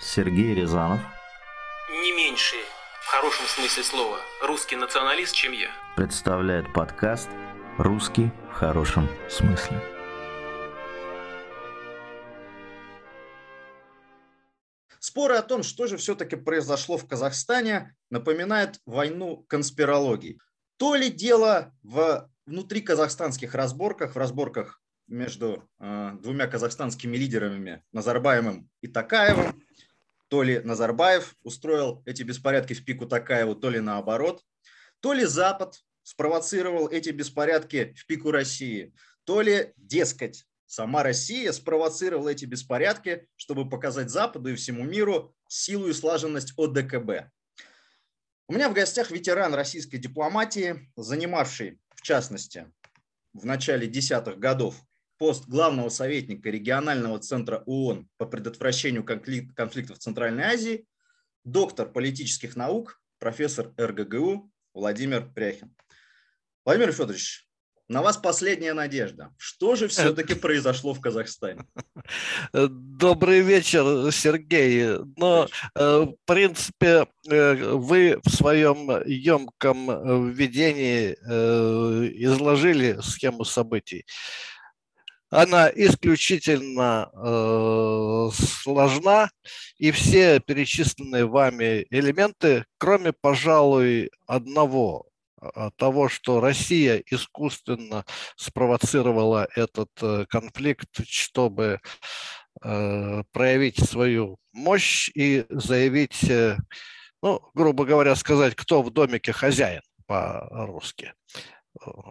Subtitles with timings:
[0.00, 1.00] Сергей Рязанов.
[1.90, 2.54] Не меньше,
[3.02, 5.70] в хорошем смысле слова, русский националист, чем я.
[5.96, 7.28] Представляет подкаст
[7.78, 9.82] «Русский в хорошем смысле».
[15.00, 20.38] Споры о том, что же все-таки произошло в Казахстане, напоминают войну конспирологий.
[20.76, 28.70] То ли дело в внутри казахстанских разборках, в разборках между э, двумя казахстанскими лидерами Назарбаевым
[28.80, 29.60] и Такаевым,
[30.28, 34.44] то ли Назарбаев устроил эти беспорядки в пику Такаеву, то ли наоборот,
[35.00, 42.30] то ли Запад спровоцировал эти беспорядки в пику России, то ли, дескать, сама Россия спровоцировала
[42.30, 47.30] эти беспорядки, чтобы показать Западу и всему миру силу и слаженность ОДКБ.
[48.48, 52.72] У меня в гостях ветеран российской дипломатии, занимавший, в частности,
[53.34, 54.82] в начале десятых годов
[55.18, 60.86] пост главного советника регионального центра ООН по предотвращению конфликтов в Центральной Азии,
[61.44, 65.74] доктор политических наук, профессор РГГУ Владимир Пряхин.
[66.64, 67.48] Владимир Федорович,
[67.88, 69.32] на вас последняя надежда.
[69.38, 71.64] Что же все-таки произошло в Казахстане?
[72.52, 74.98] Добрый вечер, Сергей.
[75.16, 84.04] Но, э, в принципе, э, вы в своем емком введении э, изложили схему событий
[85.30, 89.30] она исключительно э, сложна,
[89.78, 95.06] и все перечисленные вами элементы, кроме, пожалуй, одного,
[95.40, 98.04] а, того, что Россия искусственно
[98.36, 101.80] спровоцировала этот э, конфликт, чтобы
[102.62, 106.56] э, проявить свою мощь и заявить, э,
[107.22, 111.12] ну, грубо говоря, сказать, кто в домике хозяин по-русски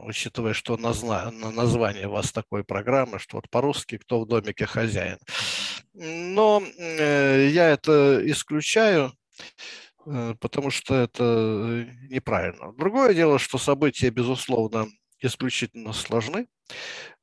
[0.03, 5.17] учитывая, что назна, название у вас такой программы, что вот по-русски «Кто в домике хозяин».
[5.93, 9.13] Но э, я это исключаю,
[10.05, 12.73] э, потому что это неправильно.
[12.73, 14.87] Другое дело, что события, безусловно,
[15.19, 16.47] исключительно сложны.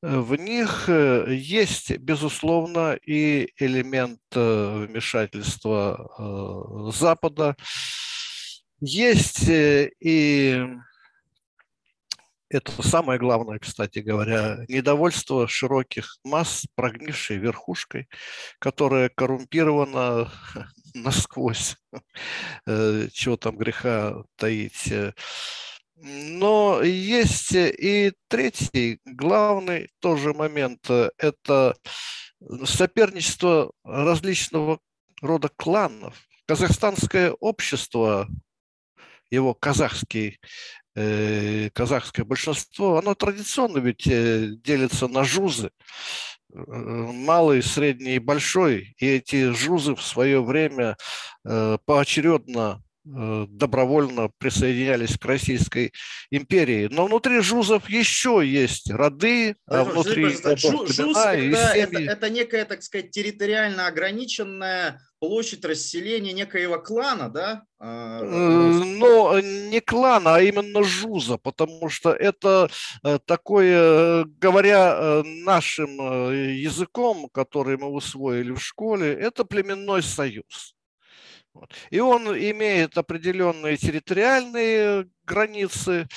[0.02, 6.10] В них э, есть, безусловно, и элемент вмешательства
[6.92, 7.56] Запада,
[8.80, 10.66] есть и
[12.54, 18.08] это самое главное, кстати говоря, недовольство широких масс, прогнившей верхушкой,
[18.60, 20.30] которая коррумпирована
[20.94, 21.76] насквозь,
[22.66, 24.92] э, чего там греха таить.
[25.96, 30.88] Но есть и третий, главный тоже момент–
[31.18, 31.76] это
[32.64, 34.78] соперничество различного
[35.20, 36.16] рода кланов.
[36.46, 38.28] Казахстанское общество,
[39.30, 45.70] его казахский Э, казахское большинство, оно традиционно ведь э, делится на жузы,
[46.52, 50.96] э, малый, средний и большой, и эти жузы в свое время
[51.84, 55.92] поочередно Э, добровольно присоединялись к Российской
[56.30, 56.88] империи.
[56.90, 62.82] Но внутри жузов еще есть роды, а внутри Жу, жуз это, это, это некая, так
[62.82, 67.64] сказать, территориально ограниченная площадь расселения некоего клана, да?
[67.78, 72.70] А, э, но не клана, а именно жуза, потому что это
[73.02, 75.96] э, такое, говоря нашим
[76.54, 80.74] языком, который мы усвоили в школе, это племенной союз.
[81.90, 86.08] И он имеет определенные территориальные границы,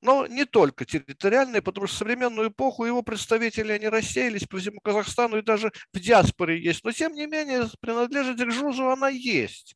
[0.00, 4.80] но не только территориальные, потому что в современную эпоху его представители, они рассеялись по всему
[4.80, 6.84] Казахстану и даже в диаспоре есть.
[6.84, 9.74] Но тем не менее, принадлежность к Жузу она есть.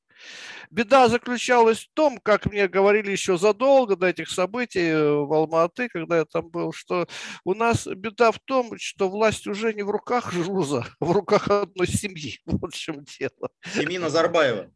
[0.70, 6.18] Беда заключалась в том, как мне говорили еще задолго до этих событий в Алматы, когда
[6.18, 7.08] я там был, что
[7.44, 11.48] у нас беда в том, что власть уже не в руках Жуза, а в руках
[11.48, 12.38] одной семьи.
[12.44, 13.50] Вот в чем дело.
[13.74, 14.70] Семьи Назарбаева.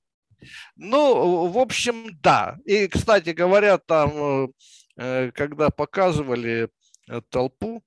[0.77, 2.57] Ну, в общем, да.
[2.65, 4.51] И, кстати говоря, там,
[4.97, 6.69] э, когда показывали
[7.09, 7.83] э, толпу,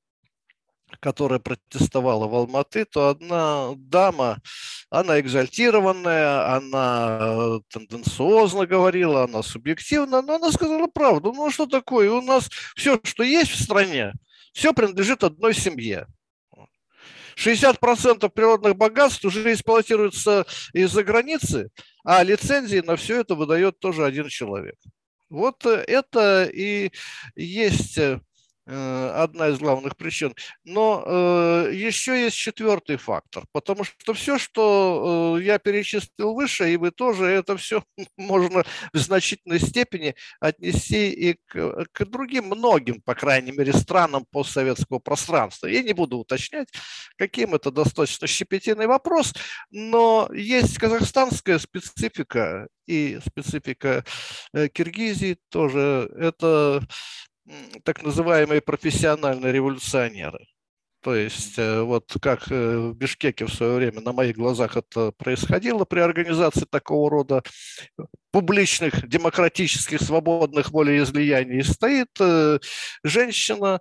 [1.00, 4.40] которая протестовала в Алматы, то одна дама,
[4.90, 11.32] она экзальтированная, она э, тенденциозно говорила, она субъективно, но она сказала правду.
[11.32, 12.12] Ну, что такое?
[12.12, 14.14] У нас все, что есть в стране,
[14.54, 16.08] все принадлежит одной семье.
[17.38, 21.70] 60% природных богатств уже эксплуатируются из-за границы,
[22.12, 24.78] а лицензии на все это выдает тоже один человек.
[25.30, 26.92] Вот э, это и
[27.36, 28.20] есть э,
[28.70, 30.34] одна из главных причин.
[30.64, 36.78] Но э, еще есть четвертый фактор, потому что все, что э, я перечислил выше, и
[36.78, 37.84] вы тоже, это все
[38.18, 38.64] можно
[38.94, 45.68] в значительной степени отнести и к, к другим многим, по крайней мере, странам постсоветского пространства.
[45.68, 46.68] Я не буду уточнять,
[47.18, 49.34] каким это достаточно щепетильный вопрос,
[49.72, 54.04] но есть казахстанская специфика и специфика
[54.54, 56.12] э, Киргизии тоже.
[56.18, 56.82] Это
[57.84, 60.46] так называемые профессиональные революционеры.
[61.02, 65.14] То есть э, вот как э, в Бишкеке в свое время на моих глазах это
[65.14, 67.42] происходило при организации такого рода
[68.32, 72.60] публичных, демократических, свободных волеизлияний, стоит э,
[73.04, 73.80] женщина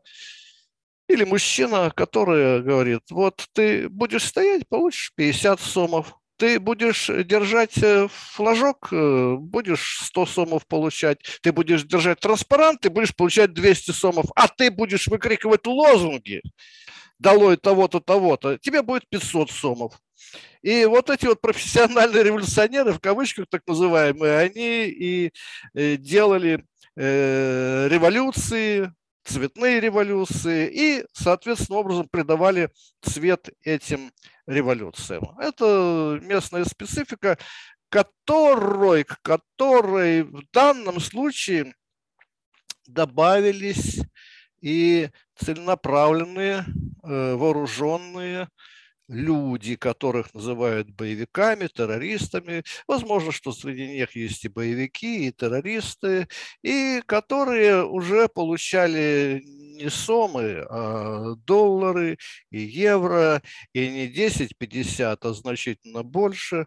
[1.08, 8.08] или мужчина, который говорит, вот ты будешь стоять, получишь 50 сомов, ты будешь держать э,
[8.08, 14.26] флажок, э, будешь 100 сомов получать, ты будешь держать транспарант, ты будешь получать 200 сомов,
[14.36, 16.40] а ты будешь выкрикивать лозунги,
[17.18, 20.00] долой того-то, того-то, тебе будет 500 сомов.
[20.62, 25.32] И вот эти вот профессиональные революционеры, в кавычках так называемые, они и
[25.74, 26.64] э, делали
[27.00, 28.92] революции,
[29.28, 32.70] цветные революции и, соответственно, образом придавали
[33.02, 34.12] цвет этим
[34.46, 35.38] революциям.
[35.38, 37.38] Это местная специфика,
[37.90, 41.74] которой, к которой в данном случае
[42.86, 44.00] добавились
[44.60, 46.64] и целенаправленные
[47.04, 48.48] э, вооруженные
[49.08, 52.62] люди, которых называют боевиками, террористами.
[52.86, 56.28] Возможно, что среди них есть и боевики, и террористы,
[56.62, 62.18] и которые уже получали не сомы, а доллары
[62.50, 66.66] и евро, и не 10-50, а значительно больше.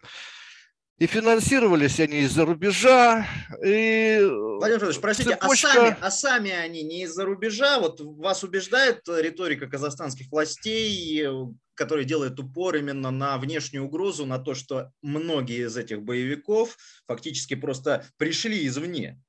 [0.98, 3.26] И финансировались они из-за рубежа.
[3.64, 5.68] И Владимир Федорович, простите, а цепочка...
[5.68, 7.80] а, сами, а сами они не из-за рубежа?
[7.80, 11.26] Вот вас убеждает риторика казахстанских властей,
[11.74, 17.54] который делает упор именно на внешнюю угрозу, на то, что многие из этих боевиков фактически
[17.54, 19.20] просто пришли извне.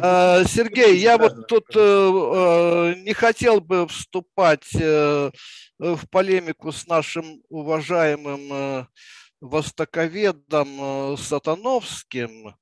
[0.00, 5.30] А, Сергей, я вот тут э, э, не хотел бы вступать э,
[5.78, 8.86] в полемику с нашим уважаемым
[9.42, 12.54] востоковедом Сатановским,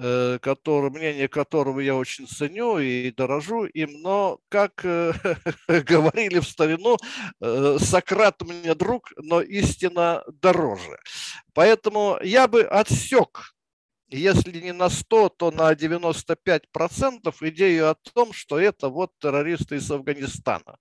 [0.00, 5.12] Э, который, мнение которого я очень ценю и дорожу им, но, как э,
[5.66, 6.96] говорили в старину,
[7.40, 10.98] э, Сократ мне друг, но истина дороже.
[11.52, 13.54] Поэтому я бы отсек
[14.08, 19.76] если не на 100, то на 95 процентов идею о том, что это вот террористы
[19.76, 20.76] из Афганистана.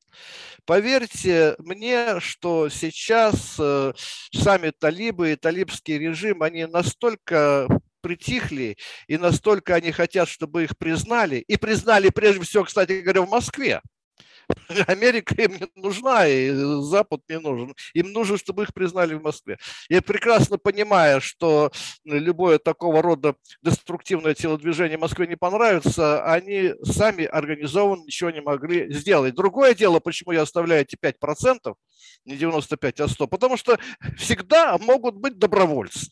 [0.66, 7.68] Поверьте мне, что сейчас сами талибы и талибский режим, они настолько
[8.02, 8.78] притихли,
[9.08, 13.82] и настолько они хотят, чтобы их признали, и признали прежде всего, кстати говоря, в Москве.
[14.88, 17.74] Америка им не нужна, и Запад не нужен.
[17.94, 19.58] Им нужно, чтобы их признали в Москве.
[19.90, 21.72] Я прекрасно понимаю, что
[22.06, 29.36] любое такого рода деструктивное телодвижение Москве не понравится, они сами организованно ничего не могли сделать.
[29.36, 31.76] Другое дело, почему я оставляю эти 5%,
[32.26, 33.78] не 95, а 100, потому что
[34.18, 36.10] всегда могут быть добровольцы.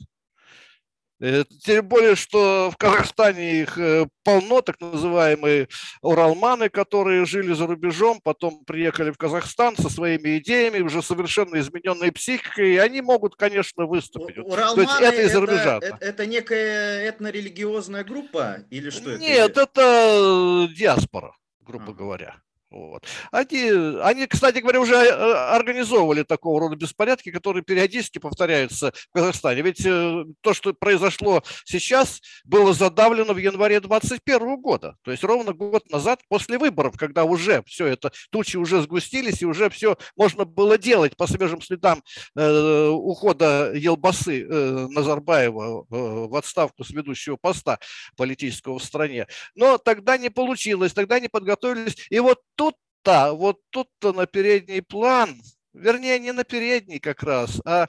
[1.22, 5.70] Э, тем более, что в Казахстане их э, полно, так называемые
[6.02, 12.12] уралманы, которые жили за рубежом, потом приехали в Казахстан со своими идеями, уже совершенно измененной
[12.12, 14.38] психикой, и они могут, конечно, выступить.
[14.38, 15.80] Уралманы То есть это из-за рубежа.
[15.82, 19.22] Это, это некая этнорелигиозная группа или что это?
[19.22, 21.94] Нет, это диаспора, грубо а.
[21.94, 22.45] говоря.
[22.76, 23.06] Вот.
[23.32, 29.62] Они, они, кстати говоря, уже э, организовывали такого рода беспорядки, которые периодически повторяются в Казахстане.
[29.62, 34.98] Ведь э, то, что произошло сейчас, было задавлено в январе 2021 года.
[35.04, 39.46] То есть ровно год назад после выборов, когда уже все это, тучи уже сгустились, и
[39.46, 42.04] уже все можно было делать по свежим следам
[42.36, 47.80] э, ухода Елбасы э, Назарбаева э, в отставку с ведущего поста
[48.18, 49.28] политического в стране.
[49.56, 51.96] Но тогда не получилось, тогда не подготовились.
[52.10, 52.65] И вот тут
[53.06, 55.42] да, вот тут-то на передний план,
[55.74, 57.88] вернее, не на передний как раз, а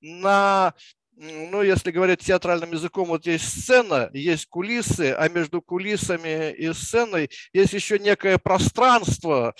[0.00, 0.74] на
[1.18, 7.30] ну, если говорить театральным языком, вот есть сцена, есть кулисы, а между кулисами и сценой
[7.54, 9.54] есть еще некое пространство,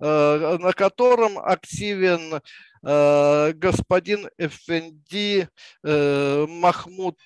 [0.00, 2.40] э, на котором активен
[2.82, 5.46] э, господин Эфенди
[5.82, 7.20] э, Махмуд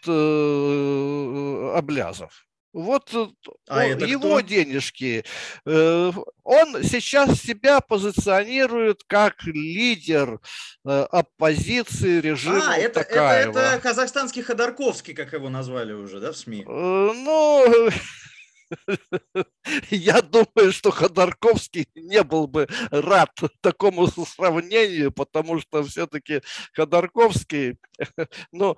[1.77, 2.48] Аблязов.
[2.73, 3.27] Вот э,
[3.69, 4.41] а он, его кто?
[4.41, 5.25] денежки.
[5.65, 6.13] Э,
[6.45, 10.41] он сейчас себя позиционирует как лидер
[10.85, 16.37] э, оппозиции режима а, это, Это, это казахстанский Ходорковский, как его назвали уже, да, в
[16.37, 16.65] СМИ?
[16.67, 17.91] Ну,
[19.91, 27.79] Я думаю, что Ходорковский не был бы рад такому сравнению, потому что все-таки Ходорковский,
[28.53, 28.77] ну,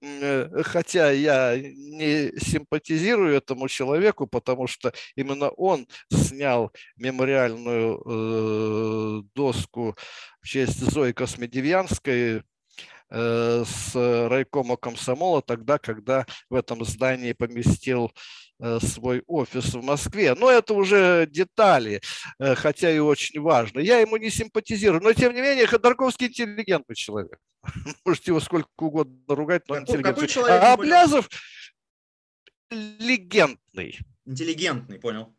[0.00, 9.96] э, хотя я не симпатизирую этому человеку, потому что именно он снял мемориальную э, доску
[10.40, 12.40] в честь Зои Космедевьянской, Э,
[13.12, 18.10] с райкома комсомола тогда, когда в этом здании поместил
[18.58, 20.34] э, свой офис в Москве.
[20.34, 22.00] Но это уже детали,
[22.38, 23.80] э, хотя и очень важно.
[23.80, 27.38] Я ему не симпатизирую, но тем не менее Ходорковский интеллигентный человек.
[28.04, 30.28] Можете его сколько угодно ругать, но интеллигентный.
[30.28, 30.72] человек, а?
[30.72, 31.28] Аблязов
[32.70, 35.34] легендный Интеллигентный, понял.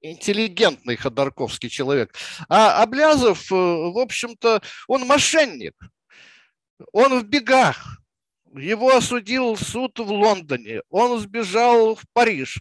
[0.00, 2.14] интеллигентный Ходорковский человек.
[2.48, 5.74] А Аблязов, э, в общем-то, он мошенник.
[6.92, 8.00] Он в бегах.
[8.54, 10.80] Его осудил суд в Лондоне.
[10.88, 12.58] Он сбежал в Париж.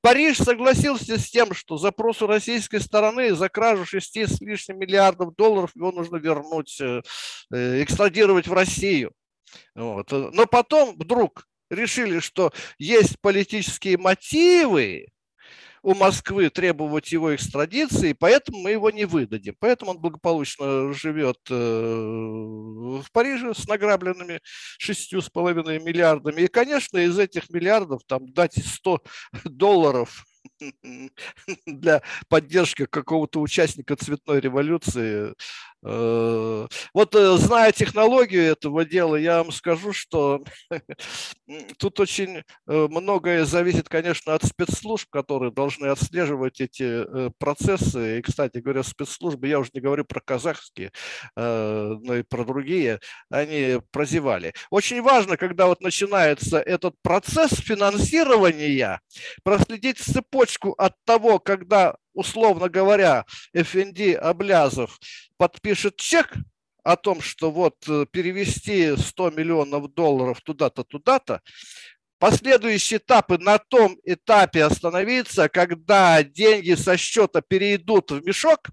[0.00, 5.72] Париж согласился с тем, что запросу российской стороны за кражу 6 с лишним миллиардов долларов
[5.74, 7.02] его нужно вернуть, э,
[7.52, 9.12] э, экстрадировать в Россию.
[9.74, 10.10] Вот.
[10.12, 15.08] Но потом вдруг решили, что есть политические мотивы,
[15.86, 19.54] у Москвы требовать его экстрадиции, поэтому мы его не выдадим.
[19.60, 24.40] Поэтому он благополучно живет э, в Париже с награбленными
[24.78, 26.40] шестью с половиной миллиардами.
[26.40, 29.00] И, конечно, из этих миллиардов там дать 100
[29.44, 30.24] долларов
[31.66, 35.34] для поддержки какого-то участника цветной революции.
[35.88, 40.42] Э, Вот э, зная технологию этого дела, я вам скажу, что
[41.78, 48.18] тут очень э, многое зависит, конечно, от спецслужб, которые должны отслеживать эти процессы.
[48.18, 50.90] И, кстати говоря, спецслужбы, я уже не говорю про казахские,
[51.36, 53.00] но и про другие,
[53.30, 54.54] они прозевали.
[54.70, 59.00] Очень важно, когда вот начинается этот процесс финансирования,
[59.44, 64.98] проследить цепочку от того, когда, условно говоря, ФНД Облязов
[65.36, 66.34] подпишет чек
[66.82, 71.40] о том, что вот э, перевести 100 миллионов долларов туда-то, туда-то,
[72.18, 78.70] последующие этапы на том этапе остановиться, когда деньги со счета перейдут в мешок,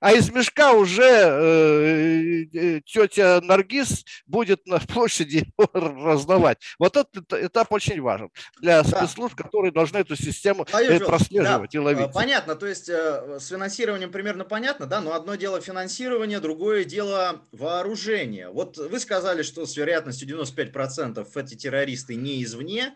[0.00, 6.58] а из мешка уже э, э, тетя Наргиз будет на площади раздавать.
[6.78, 8.88] Вот этот этап очень важен для Да.
[9.06, 12.08] спецслужб, которые должны эту систему э, Федорович, прослеживать да, и ловить.
[12.08, 17.42] э, Понятно, то есть с финансированием примерно понятно, да, но одно дело финансирование, другое дело
[17.52, 18.50] вооружение.
[18.50, 22.94] Вот вы сказали, что с вероятностью 95% эти террористы не извне,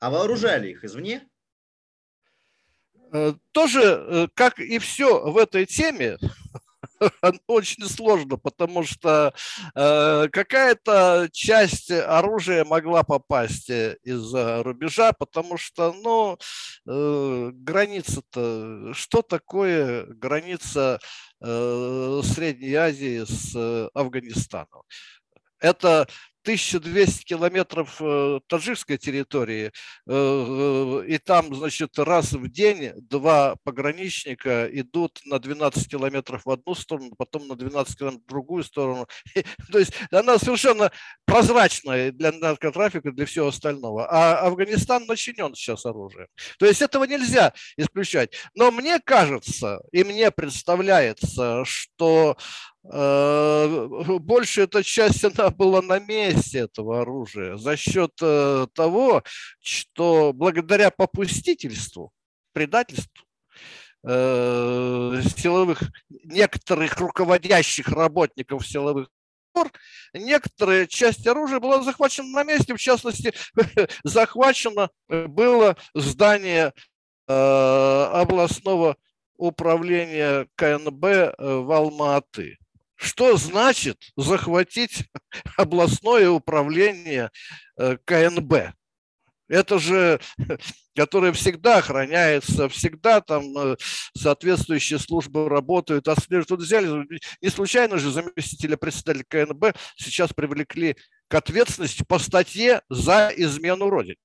[0.00, 1.28] а вооружали их извне.
[3.12, 6.16] Э, Тоже, э, как и все в этой теме,
[7.46, 9.34] очень сложно, потому что
[9.74, 16.38] э, какая-то часть оружия могла попасть из-за рубежа, потому что, ну,
[16.84, 20.98] граница-то, что такое граница
[21.40, 24.82] Средней Азии с Афганистаном?
[25.60, 26.08] Это
[26.42, 29.70] 1200 километров э, таджикской территории,
[30.08, 36.74] э, и там, значит, раз в день два пограничника идут на 12 километров в одну
[36.74, 39.06] сторону, потом на 12 километров в другую сторону.
[39.72, 40.90] То есть она совершенно
[41.24, 44.08] прозрачная для наркотрафика, для всего остального.
[44.10, 46.26] А Афганистан начинен сейчас оружием.
[46.58, 48.32] То есть этого нельзя исключать.
[48.54, 52.36] Но мне кажется, и мне представляется, что
[52.90, 53.86] э,
[54.18, 59.22] больше эта часть она была на месте этого оружия за счет э, того,
[59.60, 62.12] что благодаря попустительству,
[62.52, 63.24] предательству
[64.04, 65.82] э, силовых
[66.24, 69.08] некоторых руководящих работников силовых
[69.52, 69.72] структур,
[70.14, 72.74] некоторая часть оружия была захвачена на месте.
[72.74, 73.32] В частности,
[74.04, 76.72] захвачено было здание
[77.28, 78.96] э, областного
[79.36, 82.58] управления КНБ в Алма-Аты.
[83.02, 85.08] Что значит захватить
[85.56, 87.30] областное управление
[87.76, 88.74] э, КНБ?
[89.48, 90.20] Это же,
[90.94, 93.76] которое всегда охраняется, всегда там э,
[94.16, 96.50] соответствующие службы работают, отслеживают.
[96.50, 103.32] Вот взяли, не случайно же заместителя председателя КНБ сейчас привлекли к ответственности по статье за
[103.36, 104.16] измену Родине.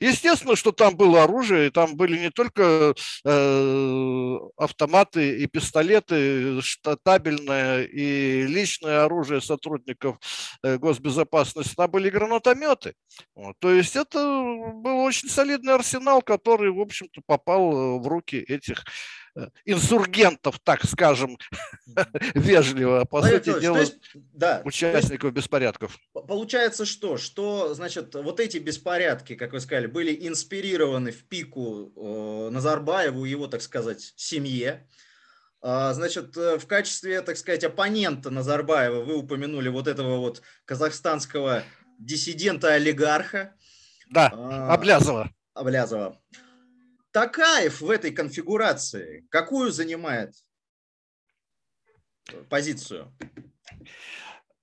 [0.00, 7.84] Естественно, что там было оружие, и там были не только э, автоматы и пистолеты, штатабельное
[7.84, 10.16] и личное оружие сотрудников
[10.62, 12.94] э, госбезопасности, там были гранатометы.
[13.34, 13.56] Вот.
[13.58, 14.18] То есть это
[14.74, 18.84] был очень солидный арсенал, который, в общем-то, попал э, в руки этих
[19.64, 21.38] инсургентов, так скажем,
[22.34, 25.98] вежливо, по Владимир сути дела, есть, да, то есть участников беспорядков.
[26.26, 27.16] получается что?
[27.16, 33.30] Что, значит, вот эти беспорядки, как вы сказали, были инспирированы в пику э, Назарбаеву и
[33.30, 34.86] его, так сказать, семье.
[35.62, 41.64] А, Значит, э, в качестве, так сказать, оппонента Назарбаева вы упомянули вот этого вот казахстанского
[41.98, 43.54] диссидента-олигарха
[44.08, 44.74] Да, а,
[45.54, 46.18] Облязова.
[47.12, 50.34] Такаев в этой конфигурации какую занимает
[52.32, 53.12] э, позицию?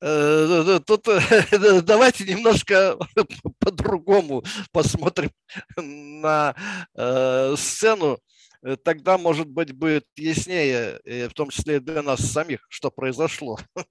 [0.01, 2.97] Э, Тут э, давайте немножко
[3.59, 5.31] по-другому посмотрим
[5.75, 6.55] на
[6.95, 8.19] э, сцену.
[8.61, 12.91] Э, Тогда, может быть, будет яснее, э, в том числе и для нас самих, что
[12.91, 13.57] произошло.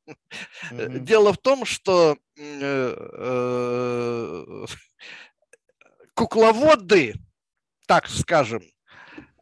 [0.71, 1.05] Э, Мгм.
[1.05, 4.67] Дело в том, что э, э,
[6.15, 7.15] кукловоды,
[7.87, 8.63] так скажем,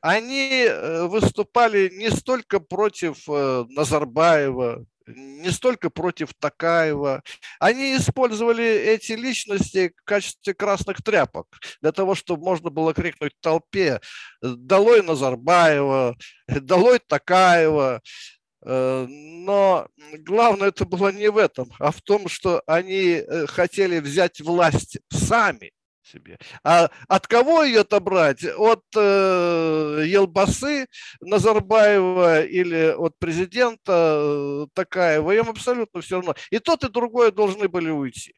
[0.00, 7.22] они э, выступали не столько против э, Назарбаева, не столько против Такаева.
[7.58, 11.46] Они использовали эти личности в качестве красных тряпок
[11.80, 14.00] для того, чтобы можно было крикнуть толпе
[14.42, 16.16] «Долой Назарбаева!
[16.48, 18.02] Долой Такаева!»
[18.64, 24.00] Э, Но главное это было не в этом, а в том, что они э, хотели
[24.00, 25.72] взять власть сами
[26.06, 26.38] себе.
[26.62, 28.44] А от кого ее отобрать?
[28.44, 30.86] От э, Елбасы
[31.20, 35.32] Назарбаева или от президента э, Такаева?
[35.32, 36.34] Им абсолютно все равно.
[36.50, 38.34] И тот, и другое должны были уйти.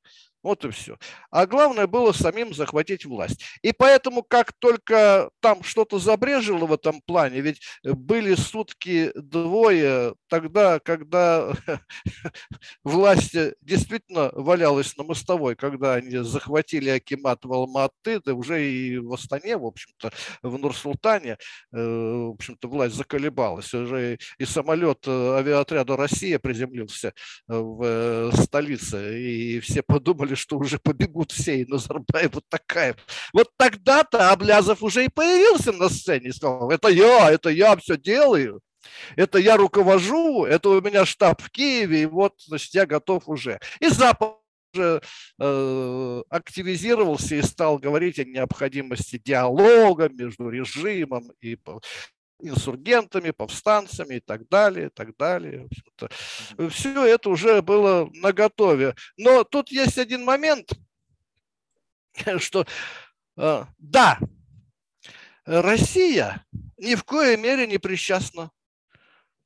[0.46, 0.96] Вот и все.
[1.32, 3.44] А главное было самим захватить власть.
[3.62, 10.78] И поэтому, как только там что-то забрежило в этом плане, ведь были сутки двое тогда,
[10.78, 11.52] когда
[12.84, 19.12] власть действительно валялась на мостовой, когда они захватили Акимат в Алма-Аты, да уже и в
[19.14, 20.12] Астане, в общем-то,
[20.42, 21.38] в Нур-Султане,
[21.72, 23.74] э, в общем-то, власть заколебалась.
[23.74, 27.14] Уже и самолет э, авиаотряда «Россия» приземлился
[27.48, 32.96] в э, столице, и все подумали, что уже побегут все, и Назарбаев вот такая.
[33.32, 37.96] Вот тогда-то Аблязов уже и появился на сцене и сказал, это я, это я все
[37.96, 38.60] делаю,
[39.16, 43.58] это я руковожу, это у меня штаб в Киеве, и вот, значит, я готов уже.
[43.80, 44.36] И Запад
[44.76, 51.56] э, активизировался и стал говорить о необходимости диалога между режимом и
[52.40, 55.66] инсургентами, повстанцами и так далее, и так далее.
[55.66, 58.94] Общем-то, Все это уже было наготове.
[59.16, 60.72] Но тут есть один момент,
[62.38, 62.66] что
[63.36, 64.18] э, да,
[65.44, 66.44] Россия
[66.76, 68.50] ни в коей мере не причастна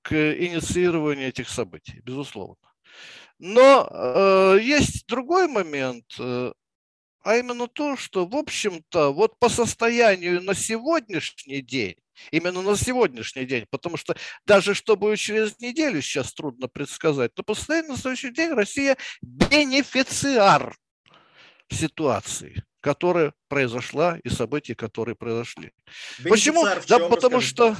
[0.03, 2.57] к инициированию этих событий, безусловно.
[3.39, 6.53] Но э, есть другой момент, э,
[7.23, 11.97] а именно то, что, в общем-то, вот по состоянию на сегодняшний день,
[12.31, 17.43] именно на сегодняшний день, потому что даже что будет через неделю, сейчас трудно предсказать, но
[17.43, 20.77] по состоянию на следующий день Россия бенефициар
[21.71, 25.73] ситуации, которая произошла и событий, которые произошли.
[26.29, 26.65] Почему?
[26.65, 27.77] Бенефициар в Да потому расскажите, что.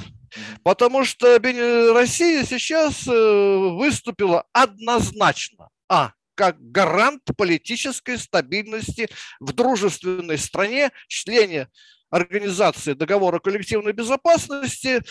[0.63, 10.37] Потому что Бен- Россия сейчас э, выступила однозначно, а, как гарант политической стабильности в дружественной
[10.37, 11.67] стране, члене
[12.11, 15.01] Организации договора коллективной безопасности,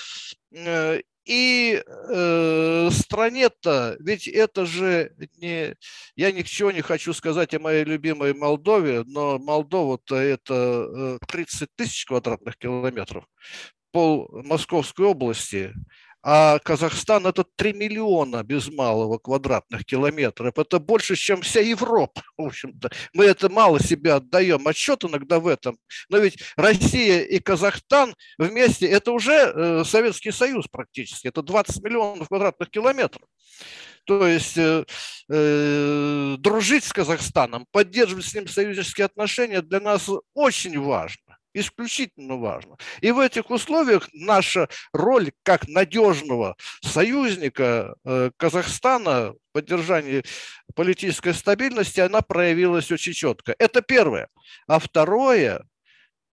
[0.54, 5.76] э, и э, стране-то, ведь это же не...
[6.16, 12.04] Я ничего не хочу сказать о моей любимой Молдове, но Молдова-то это э, 30 тысяч
[12.06, 13.24] квадратных километров.
[13.92, 15.74] Пол Московской области,
[16.22, 20.58] а Казахстан это 3 миллиона без малого квадратных километров.
[20.58, 22.90] Это больше, чем вся Европа, в общем-то.
[23.12, 25.78] Мы это мало себе отдаем отчет иногда в этом.
[26.08, 32.28] Но ведь Россия и Казахстан вместе, это уже э, Советский Союз практически, это 20 миллионов
[32.28, 33.26] квадратных километров.
[34.04, 34.84] То есть э,
[35.30, 42.76] э, дружить с Казахстаном, поддерживать с ним союзнические отношения для нас очень важно исключительно важно.
[43.00, 50.24] И в этих условиях наша роль как надежного союзника э, Казахстана в поддержании
[50.74, 53.54] политической стабильности, она проявилась очень четко.
[53.58, 54.28] Это первое.
[54.66, 55.66] А второе,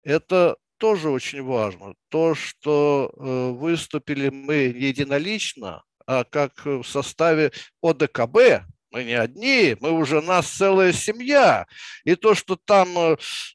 [0.03, 1.95] это тоже очень важно.
[2.10, 7.51] То, что э, выступили мы не единолично, а как в составе
[7.82, 11.65] ОДКБ, мы не одни, мы уже нас целая семья.
[12.04, 12.88] И то, что там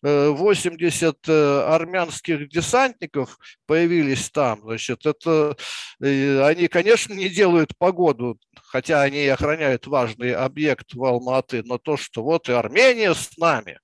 [0.03, 5.57] 80 э, э, армянских десантников появились там, значит, это
[6.03, 11.79] э, они, конечно, не делают погоду, хотя они и охраняют важный объект в Алматы, но
[11.79, 13.79] то, что вот и Армения с нами,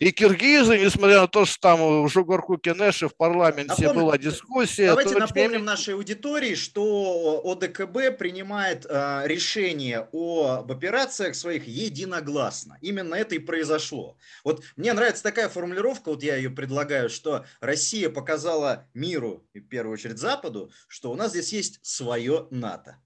[0.00, 4.88] и киргизы, несмотря на то, что там в Жугорку Кенеше в парламенте Напомню, была дискуссия.
[4.88, 5.66] Давайте напомним не...
[5.66, 12.76] нашей аудитории, что ОДКБ принимает э, решение об операциях своих единогласно.
[12.80, 14.16] Именно это и произошло.
[14.42, 19.68] Вот мне нравится такая формулировка, вот я ее предлагаю, что Россия показала миру, и в
[19.68, 22.96] первую очередь Западу, что у нас здесь есть свое НАТО.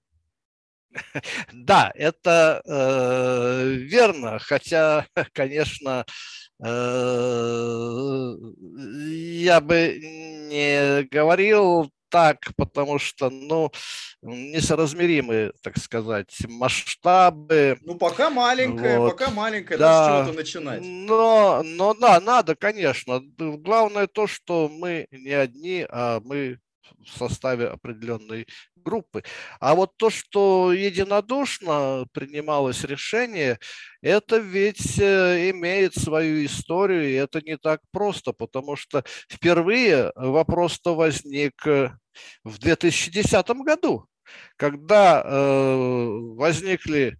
[1.53, 6.03] Да, это э, верно, хотя, конечно,
[6.63, 8.33] э,
[9.05, 9.99] я бы
[10.49, 13.71] не говорил так, потому что, ну,
[14.21, 17.77] несоразмеримы, так сказать, масштабы.
[17.81, 19.11] Ну, пока маленькая, вот.
[19.11, 20.81] пока маленькая, да, с чего-то начинать.
[20.83, 23.21] Но, но да, надо, конечно.
[23.37, 26.59] Главное то, что мы не одни, а мы
[26.99, 29.23] в составе определенной группы.
[29.59, 33.59] А вот то, что единодушно принималось решение,
[34.01, 40.95] это ведь э, имеет свою историю, и это не так просто, потому что впервые вопрос-то
[40.95, 41.91] возник э,
[42.43, 44.07] в 2010 году,
[44.55, 47.17] когда э, возникли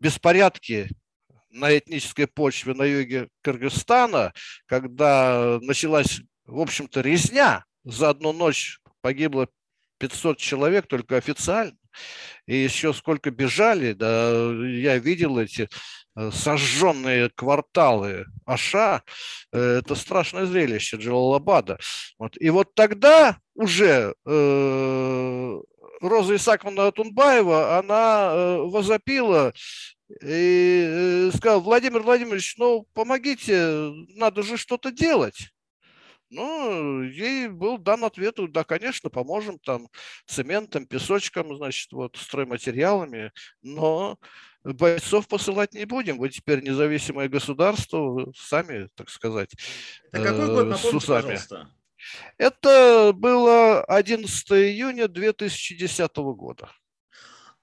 [0.00, 0.88] беспорядки
[1.50, 4.32] на этнической почве на юге Кыргызстана,
[4.66, 9.48] когда началась, в общем-то, резня за одну ночь погибло
[9.98, 11.76] 500 человек только официально.
[12.46, 14.30] И еще сколько бежали, да,
[14.66, 15.68] я видел эти
[16.14, 19.02] э, сожженные кварталы Аша,
[19.52, 21.78] э, это страшное зрелище Джалалабада.
[22.18, 22.36] Вот.
[22.38, 25.60] И вот тогда уже э,
[26.02, 29.54] Роза Исаковна Тунбаева, она э, возопила
[30.22, 35.50] и э, сказала, Владимир Владимирович, ну помогите, надо же что-то делать.
[36.30, 39.88] Ну, ей был дан ответ, да, конечно, поможем там
[40.26, 44.18] цементом, песочком, значит, вот, стройматериалами, но
[44.64, 46.18] бойцов посылать не будем.
[46.18, 49.54] Вы теперь независимое государство, сами, так сказать,
[50.10, 51.70] Это какой год, э, напомните, пожалуйста?
[52.38, 56.70] Это было 11 июня 2010 года.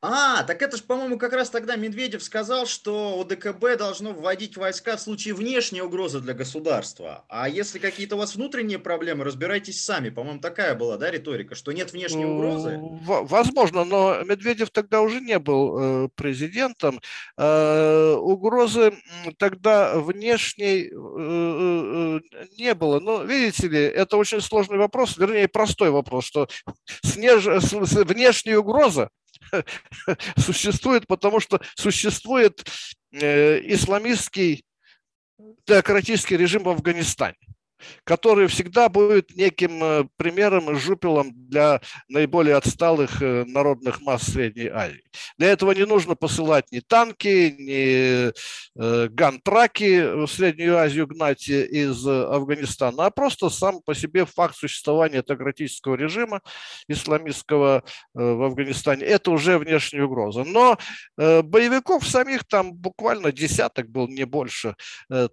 [0.06, 4.98] А, так это же, по-моему, как раз тогда Медведев сказал, что ОДКБ должно вводить войска
[4.98, 7.24] в случае внешней угрозы для государства.
[7.30, 10.10] А если какие-то у вас внутренние проблемы, разбирайтесь сами.
[10.10, 12.82] По-моему, такая была, да, риторика, что нет внешней угрозы?
[12.82, 17.00] Возможно, но Медведев тогда уже не был э, президентом.
[17.38, 18.96] Э, угрозы
[19.38, 22.20] тогда внешней э,
[22.58, 23.00] не было.
[23.00, 26.50] Но, видите ли, это очень сложный вопрос, вернее, простой вопрос, что
[27.04, 29.10] внешняя угроза
[30.38, 32.64] существует, потому что существует
[33.12, 34.66] э, исламистский
[35.66, 37.38] теократический режим в Афганистане
[38.04, 45.03] который всегда будет неким э, примером жупелом для наиболее отсталых э, народных масс Средней Азии.
[45.38, 52.06] Для этого не нужно посылать ни танки, ни э, гантраки в Среднюю Азию гнать из
[52.08, 56.42] Афганистана, а просто сам по себе факт существования теократического режима
[56.88, 60.44] исламистского в Афганистане– это уже внешняя угроза.
[60.44, 60.78] Но
[61.18, 64.76] боевиков самих там буквально десяток был, не больше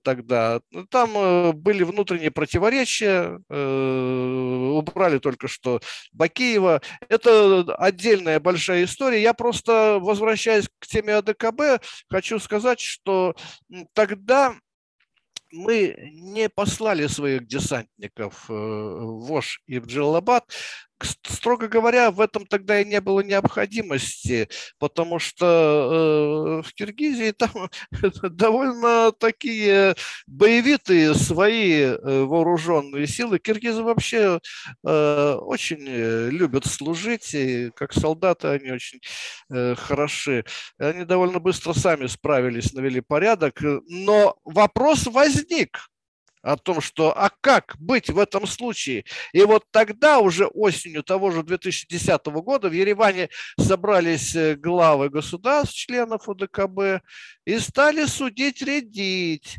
[0.02, 0.60] тогда.
[0.90, 5.80] Там были внутренние противоречия, э, убрали только что
[6.12, 6.80] Бакиева.
[7.08, 9.22] Это отдельная большая история.
[9.22, 9.69] Я просто,
[10.00, 13.34] возвращаясь к теме АДКБ, хочу сказать, что
[13.92, 14.54] тогда
[15.52, 20.44] мы не послали своих десантников э, в Ош и в Джалабад
[21.04, 27.70] строго говоря, в этом тогда и не было необходимости, потому что э, в Киргизии там
[28.30, 29.94] довольно такие
[30.26, 33.38] боевитые свои э, вооруженные силы.
[33.38, 34.40] Киргизы вообще
[34.86, 39.00] э, очень любят служить, и как солдаты они очень
[39.76, 40.44] хороши.
[40.78, 45.89] Они довольно быстро сами справились, навели порядок, но вопрос возник
[46.42, 49.04] о том, что а как быть в этом случае.
[49.32, 55.74] И вот тогда уже осенью того же 2010 года в Ереване собрались э, главы государств,
[55.74, 57.02] членов УДКБ,
[57.44, 59.58] и стали судить, рядить.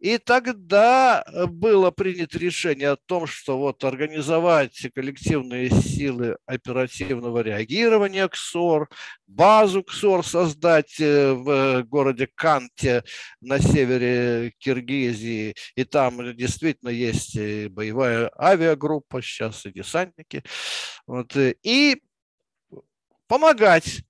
[0.00, 8.26] И тогда э, было принято решение о том, что вот организовать коллективные силы оперативного реагирования
[8.26, 8.88] КСОР,
[9.26, 13.04] базу КСОР создать э, в городе Канте
[13.42, 15.54] на севере Киргизии.
[15.74, 17.36] И там действительно есть
[17.68, 20.42] боевая авиагруппа, сейчас и десантники.
[21.06, 21.36] Вот.
[21.36, 22.02] И
[23.26, 24.09] помогать э,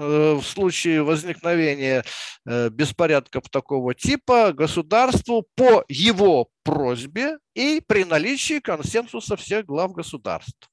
[0.00, 2.04] в случае возникновения
[2.46, 10.70] э, беспорядков такого типа государству по его просьбе и при наличии консенсуса всех глав государств.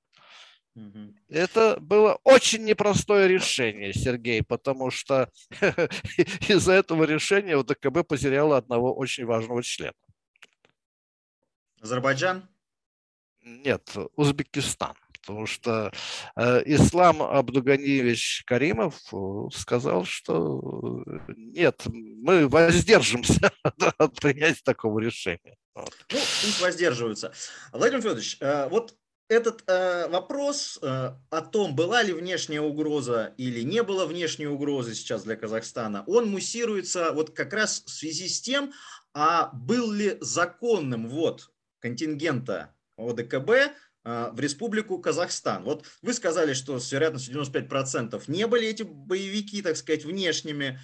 [1.28, 5.32] Это было очень непростое решение, Сергей, потому что
[6.48, 9.94] из-за этого решения ОДКБ потеряла одного очень важного члена.
[11.82, 12.48] Азербайджан?
[13.42, 14.94] Нет, Узбекистан.
[15.22, 15.92] Потому что
[16.36, 19.18] э, Ислам Абдуганиевич Каримов э,
[19.54, 23.52] сказал, что э, нет, мы воздержимся
[23.98, 25.56] от принятия такого решения.
[25.76, 25.94] Вот.
[26.12, 27.34] Ну, пусть воздерживаются.
[27.72, 28.96] Владимир Федорович, вот
[29.30, 34.96] этот э, вопрос э, о том, была ли внешняя угроза или не было внешней угрозы
[34.96, 38.72] сейчас для Казахстана, он муссируется вот как раз в связи с тем,
[39.14, 41.50] а был ли законным ввод
[41.80, 43.74] контингента ОДКБ
[44.08, 45.64] в Республику Казахстан.
[45.64, 50.80] Вот вы сказали, что с вероятностью 95% не были эти боевики, так сказать, внешними.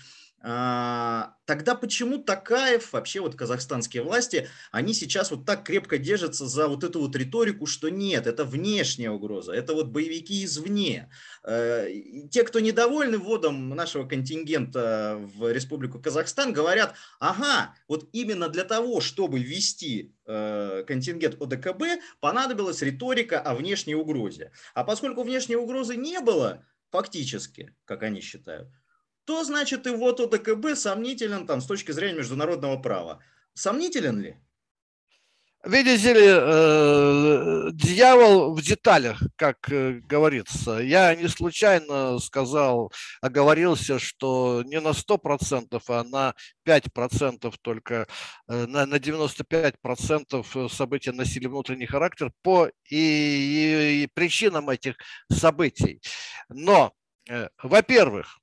[0.46, 6.68] А, тогда почему Такаев, вообще вот казахстанские власти, они сейчас вот так крепко держатся за
[6.68, 11.10] вот эту вот риторику, что нет, это внешняя угроза, это вот боевики извне.
[11.46, 11.88] Э,
[12.30, 19.00] те, кто недовольны вводом нашего контингента в Республику Казахстан, говорят, ага, вот именно для того,
[19.00, 21.84] чтобы ввести э, контингент ОДКБ,
[22.20, 24.52] понадобилась риторика о внешней угрозе.
[24.74, 28.68] А поскольку внешней угрозы не было, фактически, как они считают,
[29.26, 33.24] то значит и вот ОДКБ сомнителен там с точки зрения международного права.
[33.54, 34.38] Сомнителен ли?
[35.66, 40.80] Видите ли, э, дьявол в деталях, как э, говорится.
[40.80, 46.34] Я не случайно сказал, оговорился, что не на 100%, а на
[46.66, 48.08] 5% только,
[48.50, 54.96] э, на, на 95% события носили внутренний характер по и, и, и причинам этих
[55.32, 56.02] событий.
[56.50, 56.92] Но,
[57.62, 58.43] во-первых,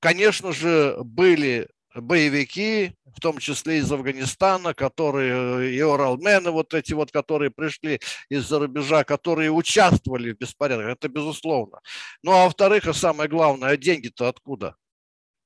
[0.00, 7.10] конечно же, были боевики, в том числе из Афганистана, которые, и Оралмены, вот эти вот,
[7.10, 11.80] которые пришли из-за рубежа, которые участвовали в беспорядках, это безусловно.
[12.22, 14.76] Ну, а во-вторых, и самое главное, а деньги-то откуда?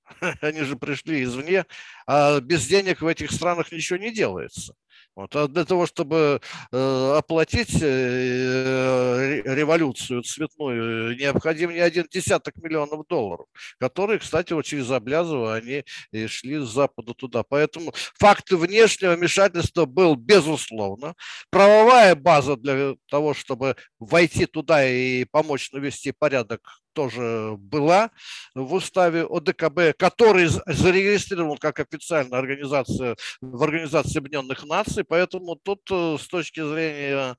[0.41, 1.67] Они же пришли извне,
[2.07, 4.75] а без денег в этих странах ничего не делается.
[5.17, 5.35] Вот.
[5.37, 6.41] А для того, чтобы
[6.73, 13.47] э, оплатить э, революцию цветную, необходим не один десяток миллионов долларов,
[13.79, 15.85] которые, кстати, вот через Облязова они
[16.27, 17.43] шли с запада туда.
[17.43, 21.15] Поэтому факт внешнего вмешательства был безусловно.
[21.51, 28.11] Правовая база для того, чтобы войти туда и помочь навести порядок тоже была
[28.55, 36.17] в уставе ОДКБ, который зарегистрирован как официальная организация в Организации Объединенных Наций, поэтому тут э,
[36.21, 37.37] с точки зрения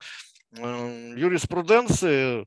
[0.53, 2.45] юриспруденции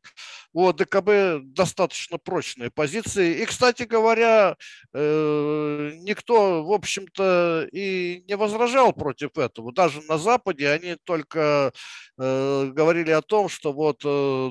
[0.53, 3.41] у ДКБ достаточно прочные позиции.
[3.41, 4.57] И, кстати говоря,
[4.93, 9.73] э, никто, в общем-то, и не возражал против этого.
[9.73, 11.73] Даже на Западе они только
[12.19, 14.09] э, говорили о том, что вот, э,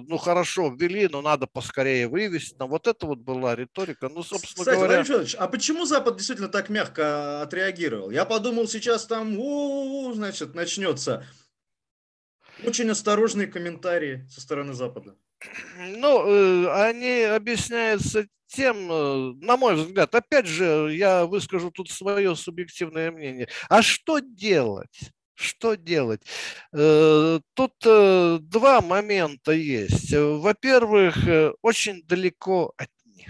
[0.08, 2.56] ну хорошо, ввели, но надо поскорее вывести.
[2.60, 4.10] Но вот это вот была риторика.
[4.10, 5.04] Ну, собственно Кстати, говоря...
[5.04, 8.10] Владимир а почему Запад действительно так мягко отреагировал?
[8.10, 9.34] Я подумал, сейчас там,
[10.13, 11.26] значит, начнется
[12.65, 15.15] очень осторожные комментарии со стороны Запада.
[15.78, 22.36] Ну, э, они объясняются тем, э, на мой взгляд, опять же, я выскажу тут свое
[22.36, 23.47] субъективное мнение.
[23.69, 25.12] А что делать?
[25.36, 26.21] Что делать?
[26.73, 30.13] Э, тут два момента есть.
[30.13, 31.17] Во-первых,
[31.62, 33.30] очень далеко от них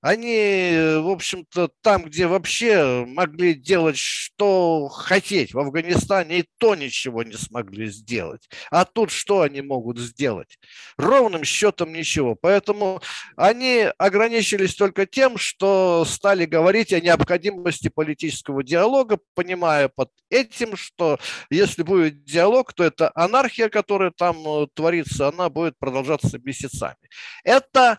[0.00, 7.22] они, в общем-то, там, где вообще могли делать, что хотеть, в Афганистане и то ничего
[7.22, 8.48] не смогли сделать.
[8.70, 10.58] А тут что они могут сделать?
[10.96, 12.34] Ровным счетом ничего.
[12.34, 13.00] Поэтому
[13.36, 21.18] они ограничились только тем, что стали говорить о необходимости политического диалога, понимая под этим, что
[21.50, 26.96] если будет диалог, то эта анархия, которая там э, творится, она будет продолжаться месяцами.
[27.44, 27.98] Это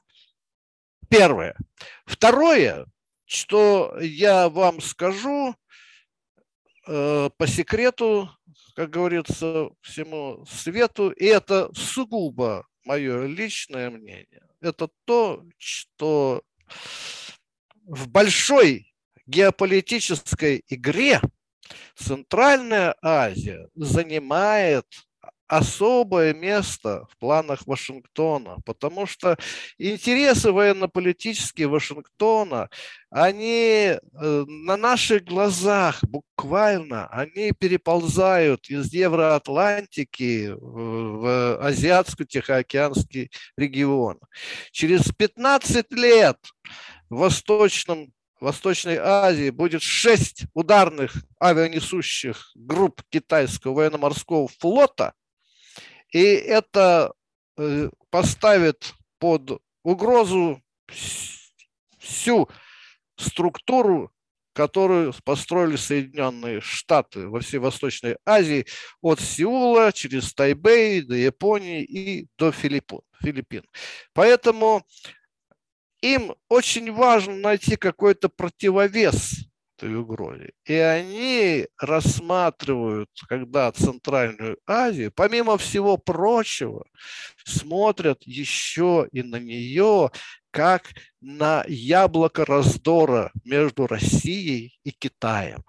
[1.09, 1.55] Первое.
[2.05, 2.85] Второе,
[3.25, 5.55] что я вам скажу
[6.87, 8.29] э, по секрету,
[8.75, 16.41] как говорится, всему свету, и это сугубо мое личное мнение, это то, что
[17.83, 18.93] в большой
[19.25, 21.21] геополитической игре
[21.95, 24.85] Центральная Азия занимает
[25.47, 29.37] особое место в планах Вашингтона, потому что
[29.77, 32.69] интересы военно-политические Вашингтона,
[33.09, 33.99] они э,
[34.47, 44.19] на наших глазах буквально, они переползают из Евроатлантики в Азиатско-Тихоокеанский регион.
[44.71, 46.37] Через 15 лет
[47.09, 55.13] в Восточном Восточной Азии будет шесть ударных авианесущих групп китайского военно-морского флота,
[56.11, 57.13] и это
[57.57, 60.61] э, поставит под угрозу
[61.99, 62.49] всю
[63.17, 64.11] структуру,
[64.53, 68.65] которую построили Соединенные Штаты во всей Восточной Азии
[69.01, 73.63] от Сеула через Тайбэй до Японии и до Филиппин.
[74.13, 74.85] Поэтому
[76.01, 80.51] им очень важно найти какой-то противовес этой угрозе.
[80.65, 86.85] И они рассматривают, когда Центральную Азию, помимо всего прочего,
[87.45, 90.11] смотрят еще и на нее
[90.51, 95.63] как на яблоко раздора между Россией и Китаем.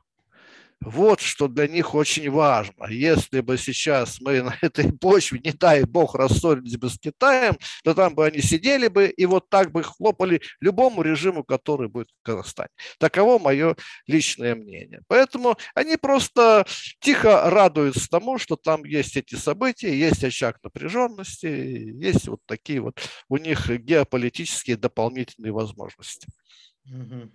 [0.81, 2.87] Вот что для них очень важно.
[2.89, 7.95] Если бы сейчас мы на этой почве, не дай бог, рассорились бы с Китаем, то
[7.95, 12.23] там бы они сидели бы и вот так бы хлопали любому режиму, который будет в
[12.23, 12.71] Казахстане.
[12.99, 15.03] Таково мое личное мнение.
[15.09, 16.65] Поэтому они просто
[17.01, 23.01] тихо радуются тому, что там есть эти события, есть очаг напряженности, есть вот такие вот
[23.29, 26.29] у них геополитические дополнительные возможности.
[26.87, 27.31] Угу.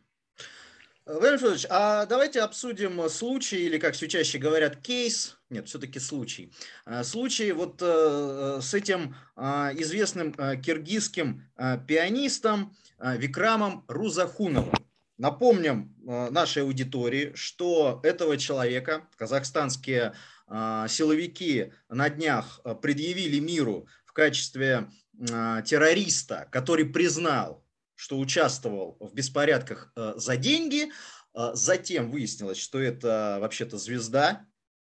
[1.05, 6.53] Владимир Федорович, а давайте обсудим случай, или, как все чаще говорят, кейс, нет, все-таки случай.
[6.85, 11.43] А, случай вот э, с этим а, известным а, киргизским
[11.87, 14.73] пианистом Викрамом Рузахуновым.
[15.17, 20.13] Напомним нашей аудитории, что этого человека казахстанские
[20.49, 27.62] силовики на днях предъявили миру в качестве террориста, который признал
[28.03, 30.91] что участвовал в беспорядках э, за деньги.
[31.33, 34.45] Э, затем выяснилось, что это вообще-то звезда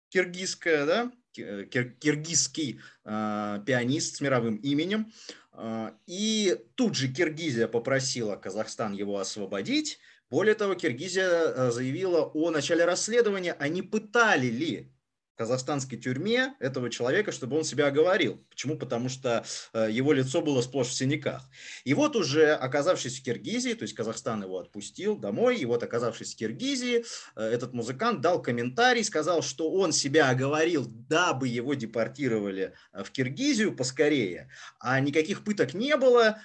[0.10, 5.12] киргизская, да, э, киргизский пианист с мировым именем.
[6.06, 9.98] И тут же Киргизия попросила Казахстан его освободить.
[10.30, 14.94] Более того, Киргизия заявила о начале расследования, не пытали ли
[15.38, 18.44] казахстанской тюрьме этого человека, чтобы он себя оговорил.
[18.50, 18.76] Почему?
[18.76, 21.44] Потому что э, его лицо было сплошь в синяках.
[21.84, 26.34] И вот уже оказавшись в Киргизии, то есть Казахстан его отпустил домой, и вот оказавшись
[26.34, 32.74] в Киргизии, э, этот музыкант дал комментарий, сказал, что он себя оговорил, дабы его депортировали
[32.92, 36.40] э, в Киргизию поскорее, а никаких пыток не было,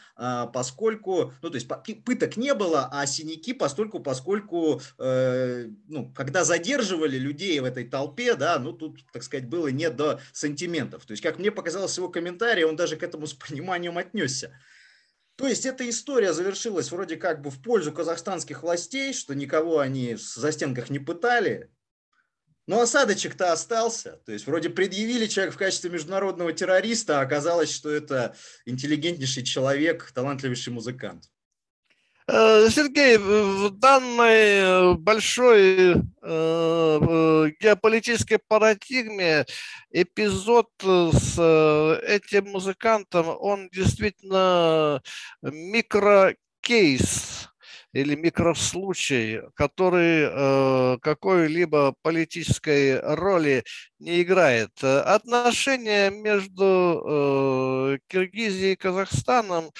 [0.52, 1.66] поскольку, ну то есть
[2.05, 8.59] пыток не было, а синяки постольку, поскольку, ну, когда задерживали людей в этой толпе, да,
[8.59, 11.07] ну тут, так сказать, было не до сантиментов.
[11.07, 14.59] То есть, как мне показалось его комментарий, он даже к этому с пониманием отнесся.
[15.37, 20.14] То есть эта история завершилась вроде как бы в пользу казахстанских властей, что никого они
[20.14, 21.71] в застенках не пытали,
[22.66, 24.21] но осадочек-то остался.
[24.25, 30.12] То есть вроде предъявили человека в качестве международного террориста, а оказалось, что это интеллигентнейший человек,
[30.12, 31.32] талантливейший музыкант.
[32.28, 39.44] Э, Сергей, в данной большой э, геополитической парадигме
[39.90, 45.02] эпизод с э, этим музыкантом, он действительно
[45.42, 46.38] микрокейс
[47.92, 53.64] или микрослучай, который какой-либо политической роли
[53.98, 54.70] не играет.
[54.82, 59.70] Отношения между Киргизией и Казахстаном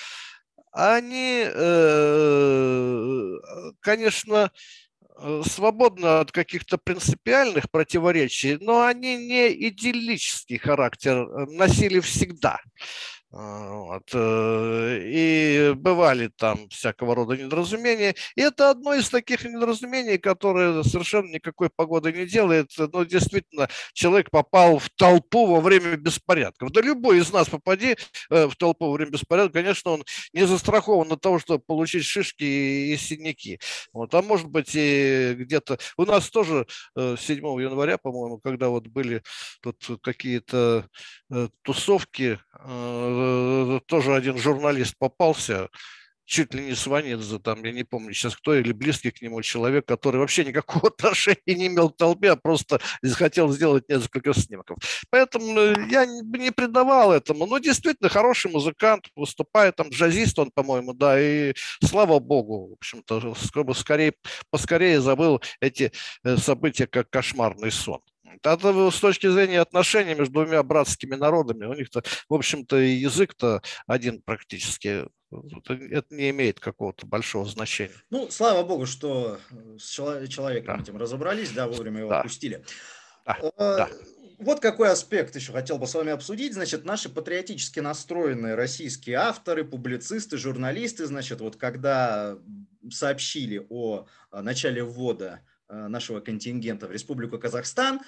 [0.73, 3.39] они, э,
[3.81, 4.51] конечно,
[5.19, 12.59] э, свободны от каких-то принципиальных противоречий, но они не идиллический характер э, носили всегда.
[13.35, 14.11] А, вот.
[14.13, 18.15] Э, и бывали там всякого рода недоразумения.
[18.37, 22.71] И это одно из таких недоразумений, которое совершенно никакой погоды не делает.
[22.77, 26.73] Но действительно, человек попал в толпу во время беспорядков.
[26.73, 27.97] Да любой из нас попади
[28.29, 32.45] э, в толпу во время беспорядка, конечно, он не застрахован от того, чтобы получить шишки
[32.45, 33.59] и синяки.
[33.95, 34.15] Вот.
[34.15, 35.79] А может быть и где-то...
[35.97, 36.67] У нас тоже
[36.97, 39.23] 7 э, января, по-моему, когда вот были
[39.63, 40.87] тут какие-то
[41.63, 42.39] тусовки
[43.87, 45.69] тоже один журналист попался,
[46.33, 49.87] чуть ли не Сванидзе, там, я не помню сейчас кто, или близкий к нему человек,
[49.87, 52.81] который вообще никакого отношения не имел к толпе, а просто
[53.13, 54.79] хотел сделать несколько снимков.
[55.11, 57.47] Поэтому э, я не придавал этому.
[57.47, 61.55] Но действительно хороший музыкант, выступает там, джазист он, по-моему, да, и
[61.85, 63.35] слава богу, в общем-то,
[63.75, 64.15] скорее,
[64.51, 65.93] поскорее забыл эти
[66.25, 68.01] э, события, как кошмарный сон.
[68.43, 71.67] Это с точки зрения отношений между двумя братскими народами.
[71.67, 75.07] У них-то, в общем-то, язык-то один практически.
[75.31, 77.95] Это не имеет какого-то большого значения.
[78.11, 79.39] Ну, слава богу, что
[79.79, 79.89] с
[80.29, 80.83] человеком да.
[80.83, 82.21] этим разобрались, да, вовремя его да.
[82.21, 82.65] опустили.
[83.25, 83.39] Да.
[83.57, 83.91] А, да.
[84.43, 86.55] Вот какой аспект еще хотел бы с вами обсудить.
[86.55, 92.37] Значит, наши патриотически настроенные российские авторы, публицисты, журналисты, значит, вот когда
[92.91, 98.01] сообщили о начале ввода э, нашего контингента в Республику Казахстан,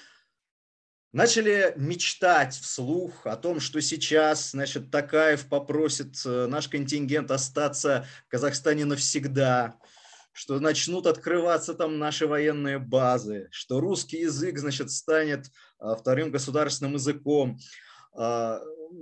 [1.15, 8.31] начали мечтать вслух о том, что сейчас, значит, Такаев попросит э, наш контингент остаться в
[8.31, 9.79] Казахстане навсегда,
[10.33, 15.45] что начнут открываться там наши военные базы, что русский язык, значит, станет
[15.79, 17.59] а, вторым государственным языком.
[18.13, 18.59] А,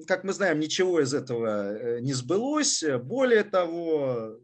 [0.07, 2.83] как мы знаем, ничего из этого э, не сбылось.
[3.01, 4.37] Более того,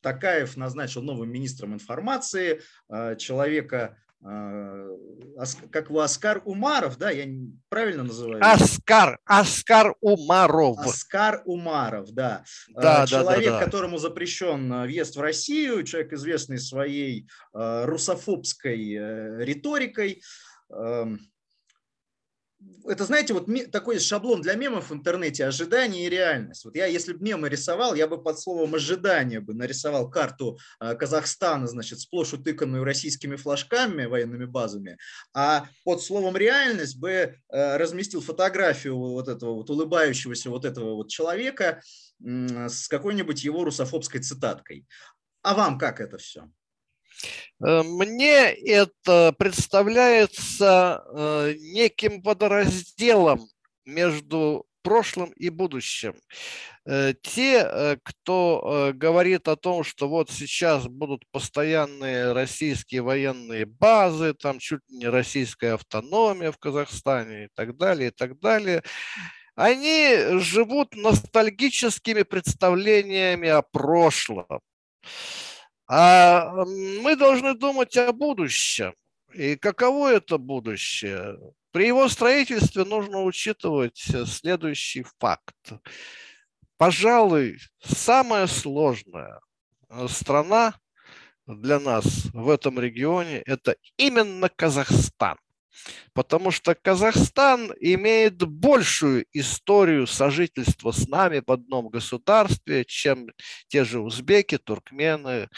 [0.00, 2.62] Такаев назначил новым министром информации
[3.18, 7.26] человека, как его Оскар Умаров, да, я
[7.68, 8.42] правильно называю?
[8.42, 10.78] Оскар, Оскар Умаров.
[10.78, 12.42] Оскар Умаров, да.
[12.74, 13.64] А, да человек, да, да, да.
[13.64, 20.22] которому запрещен а, въезд в Россию, человек, известный своей русофобской э, риторикой.
[22.86, 26.66] Это, знаете, вот такой шаблон для мемов в интернете– ожидание и реальность.
[26.66, 30.94] Вот я, если бы мемы рисовал, я бы под словом «ожидание» бы нарисовал карту а,
[30.94, 34.98] Казахстана, значит, сплошь утыканную российскими флажками, военными базами,
[35.32, 41.08] а под словом «реальность» бы э, разместил фотографию вот этого вот улыбающегося вот этого вот
[41.08, 41.80] человека
[42.20, 44.86] с какой-нибудь его русофобской цитаткой.
[45.42, 46.50] А вам как это все?
[47.64, 53.48] Э, мне это представляется э, неким подразделом
[53.84, 56.14] между прошлым и будущим.
[56.86, 64.58] Э, те, кто говорит о том, что вот сейчас будут постоянные российские военные базы, там
[64.58, 68.82] чуть не российская автономия в Казахстане и так далее, и так далее,
[69.54, 74.60] они живут ностальгическими представлениями о прошлом.
[75.86, 78.94] А мы должны думать о будущем.
[79.32, 81.38] И каково это будущее?
[81.72, 85.72] При его строительстве нужно учитывать следующий факт.
[86.76, 89.40] Пожалуй, самая сложная
[90.08, 90.74] страна
[91.46, 95.36] для нас в этом регионе– это именно Казахстан.
[96.12, 103.28] Потому что Казахстан имеет большую историю сожительства с нами в одном государстве, чем
[103.68, 105.48] те же узбеки, туркмены,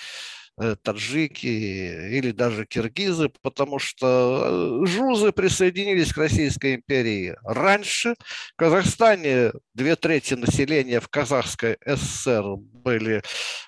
[0.59, 8.15] э, таджики или даже киргизы, потому что э, жузы присоединились к Российской империи раньше.
[8.55, 13.23] В Казахстане две трети населения в Казахской ССР были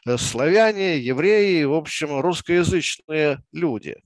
[0.07, 3.97] э, славяне, евреи, в общем, русскоязычные люди.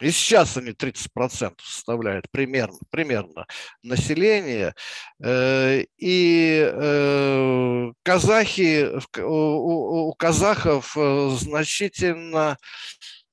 [0.00, 3.46] И сейчас они 30% составляют примерно, примерно
[3.82, 4.74] население.
[5.22, 8.90] Э, и э, казахи,
[9.20, 12.56] у казахов э, значительно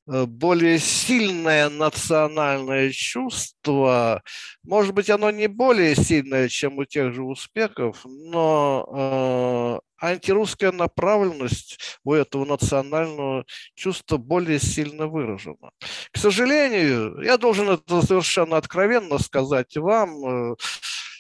[0.07, 4.21] более сильное национальное чувство.
[4.63, 12.13] Может быть, оно не более сильное, чем у тех же успехов, но антирусская направленность у
[12.13, 13.45] этого национального
[13.75, 15.71] чувства более сильно выражена.
[16.11, 20.55] К сожалению, я должен это совершенно откровенно сказать вам, э,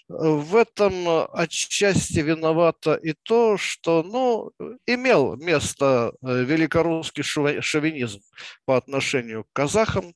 [0.07, 4.51] в этом отчасти виновато и то, что ну,
[4.85, 8.19] имел место э, великорусский шовинизм
[8.65, 10.13] по отношению к казахам.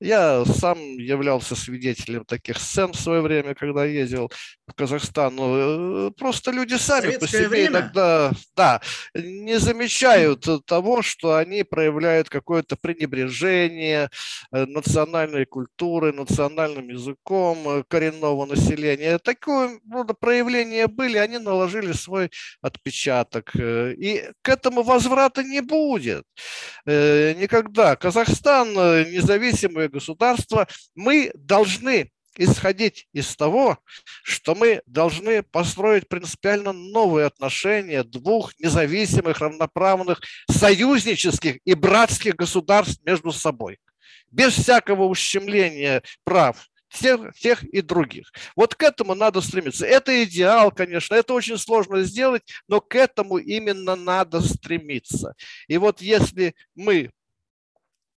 [0.00, 4.30] Я сам являлся свидетелем таких сцен в свое время, когда ездил
[4.68, 5.34] в Казахстан.
[5.34, 7.70] Ну, э, просто люди сами Советское по себе время.
[7.70, 8.80] иногда да,
[9.14, 14.08] не замечают того, что они проявляют какое-то пренебрежение
[14.52, 23.54] э, национальной культуры, национальным языком коренного населения такое рода проявления были, они наложили свой отпечаток.
[23.56, 26.24] Э, и к этому возврата не будет
[26.84, 27.96] э, никогда.
[27.96, 30.66] Казахстан э,– независимое государство.
[30.94, 33.78] Мы должны исходить из того,
[34.22, 43.32] что мы должны построить принципиально новые отношения двух независимых, равноправных, союзнических и братских государств между
[43.32, 43.78] собой.
[44.30, 48.32] Без всякого ущемления прав всех, тех и других.
[48.56, 49.86] Вот к этому надо стремиться.
[49.86, 55.34] Это идеал, конечно, это очень сложно сделать, но к этому именно надо стремиться.
[55.68, 57.10] И вот если мы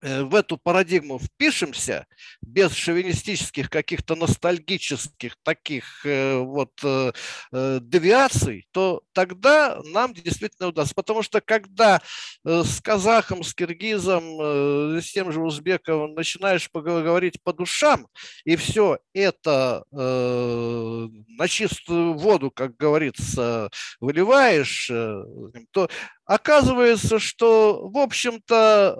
[0.02, 2.06] в эту парадигму впишемся
[2.42, 7.12] без шовинистических каких-то ностальгических таких э, вот э,
[7.52, 10.94] девиаций, то тогда нам действительно удастся.
[10.94, 12.02] Потому что когда
[12.44, 18.08] с казахом, с киргизом, с тем же узбеком начинаешь поговорить по душам,
[18.46, 23.70] и все это на чистую воду, как говорится,
[24.00, 24.88] выливаешь,
[25.72, 25.90] то
[26.28, 28.96] Оказывается, что, в общем-то,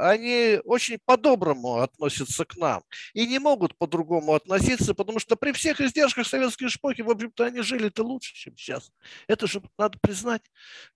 [0.00, 2.82] э, они очень по-доброму относятся к нам
[3.14, 7.62] и не могут по-другому относиться, потому что при всех издержках советской эпохи, в общем-то, они
[7.62, 8.90] жили-то лучше, чем сейчас.
[9.28, 10.42] Это же надо признать.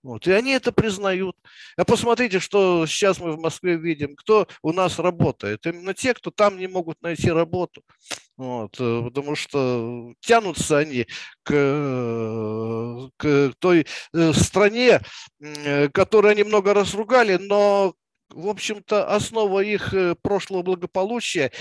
[0.03, 0.27] Вот.
[0.27, 1.37] И они это признают.
[1.77, 5.65] А посмотрите, что сейчас мы в Москве видим, кто у нас работает.
[5.65, 7.81] Именно те, кто там не могут найти работу.
[8.37, 11.07] Вот, э, потому что тянутся они
[11.43, 13.87] к, э, к той
[14.33, 15.01] стране,
[15.39, 17.93] Э, которые они много раз ругали, но,
[18.29, 21.51] в общем-то, основа их прошлого благополучия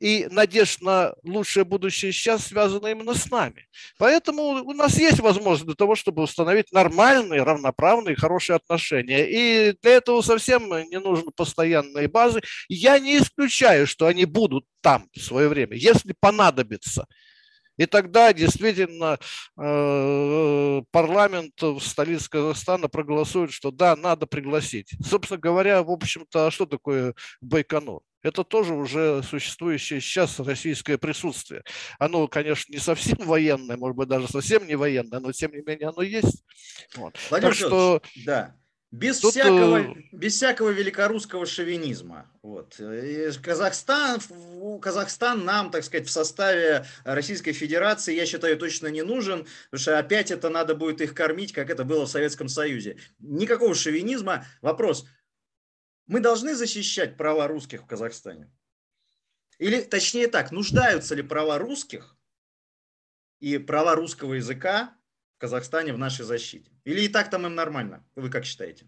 [0.00, 3.66] и надежд на лучшее будущее сейчас связана именно с нами.
[3.98, 9.26] Поэтому у нас есть возможность для того, чтобы установить нормальные, равноправные, хорошие отношения.
[9.28, 12.40] И для этого совсем не нужны постоянные базы.
[12.68, 17.06] Я не исключаю, что они будут там в свое время, если понадобится.
[17.76, 19.18] И тогда действительно
[19.58, 24.94] э, парламент в столице Казахстана проголосует, что да, надо пригласить.
[25.04, 28.00] Собственно говоря, в общем-то, а что такое Байконур?
[28.26, 31.62] Это тоже уже существующее сейчас российское присутствие.
[32.00, 35.88] Оно, конечно, не совсем военное, может быть, даже совсем не военное, но тем не менее
[35.88, 36.42] оно есть.
[36.96, 37.16] Вот.
[37.30, 38.56] Владимир так что, да.
[38.92, 39.32] Без, Тут...
[39.32, 42.30] всякого, э, без всякого великорусского шовинизма.
[42.42, 42.80] Вот.
[42.80, 44.20] И Казахстан,
[44.80, 49.98] Казахстан нам, так сказать, в составе Российской Федерации, я считаю, точно не нужен, потому что
[49.98, 52.96] опять это надо будет их кормить, как это было в Советском Союзе.
[53.18, 54.46] Никакого шовинизма.
[54.62, 55.06] Вопрос.
[56.06, 58.50] Мы должны защищать права русских в Казахстане?
[59.58, 62.16] Или, точнее так, нуждаются ли права русских
[63.40, 64.96] и права русского языка
[65.36, 66.70] в Казахстане в нашей защите?
[66.84, 68.06] Или и так там им нормально?
[68.14, 68.86] Вы как считаете?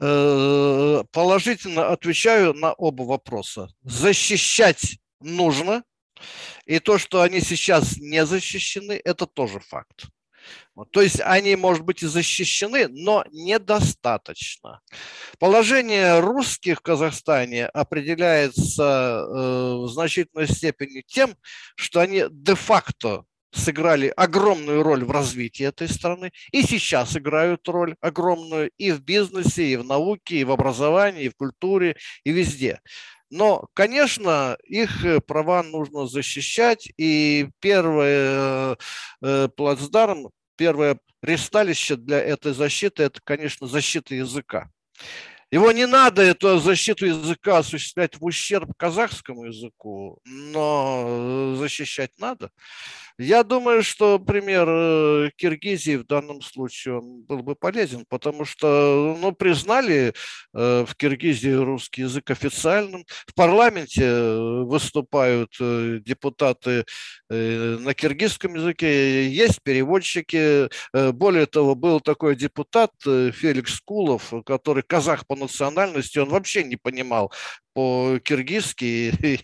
[0.00, 3.68] Э, положительно отвечаю на оба вопроса.
[3.82, 5.82] Защищать нужно,
[6.66, 10.06] и то, что они сейчас не защищены, это тоже факт.
[10.74, 14.80] Вот, то есть они, может быть, и защищены, но недостаточно.
[15.38, 21.34] Положение русских в Казахстане определяется э, в значительной степени тем,
[21.76, 28.70] что они де-факто сыграли огромную роль в развитии этой страны и сейчас играют роль огромную
[28.78, 32.80] и в бизнесе, и в науке, и в образовании, и в культуре, и везде.
[33.30, 38.76] Но, конечно, их э, права нужно защищать, и первый э,
[39.22, 44.70] э, плацдарм, первое ресталище для этой защиты– это, конечно, защита языка.
[45.50, 52.50] Его не надо, эту защиту языка осуществлять в ущерб казахскому языку, но защищать надо.
[53.20, 59.16] Я думаю, что пример э, Киргизии в данном случае он был бы полезен, потому что
[59.20, 60.14] ну, признали
[60.54, 63.04] э, в Киргизии русский язык официальным.
[63.26, 66.84] В парламенте э, выступают депутаты
[67.28, 70.68] на киргизском языке, есть переводчики.
[71.12, 77.32] Более того, был такой депутат Феликс Кулов, который казах по национальности, он вообще не понимал
[77.78, 78.84] по-киргизски,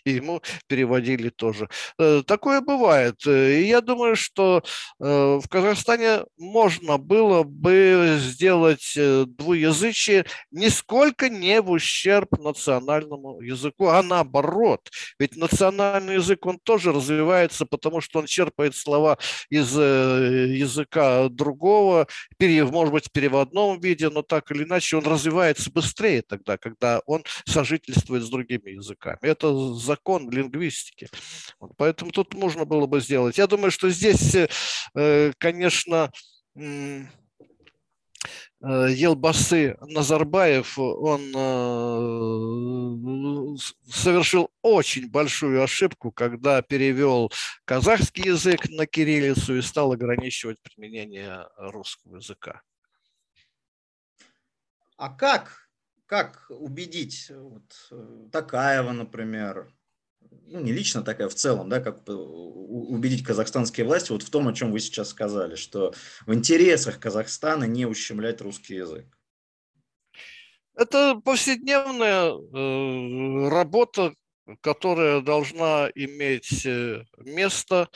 [0.05, 1.69] и ему переводили тоже.
[2.01, 3.25] Э, такое бывает.
[3.27, 4.65] И я думаю, что
[4.99, 5.05] э,
[5.41, 14.03] в Казахстане можно было бы сделать э, двуязычие нисколько не в ущерб национальному языку, а
[14.03, 14.81] наоборот.
[15.21, 19.17] Ведь национальный язык, он тоже развивается, потому что он черпает слова
[19.49, 22.09] из языка другого,
[22.41, 27.23] может быть, в переводном виде, но так или иначе он развивается быстрее тогда, когда он
[27.47, 29.19] сожительствует с другими языками.
[29.23, 31.09] Это закон лингвистики.
[31.77, 33.39] Поэтому тут можно было бы сделать.
[33.39, 34.35] Я думаю, что здесь,
[34.95, 36.11] э, конечно,
[36.57, 37.05] э,
[38.61, 41.39] Елбасы Назарбаев, он э,
[43.91, 47.31] совершил очень большую ошибку, когда перевел
[47.67, 52.63] казахский язык на кириллицу и стал ограничивать применение русского языка.
[54.97, 55.64] А как
[56.07, 59.73] как убедить вот, э, Такаева, например,
[60.47, 64.53] ну, не лично такая, в целом, да, как убедить казахстанские власти вот в том, о
[64.53, 65.95] чем вы сейчас сказали, что
[66.27, 69.07] в интересах Казахстана не ущемлять русский язык?
[70.75, 74.15] Это повседневная э, работа,
[74.61, 77.89] которая должна иметь э, место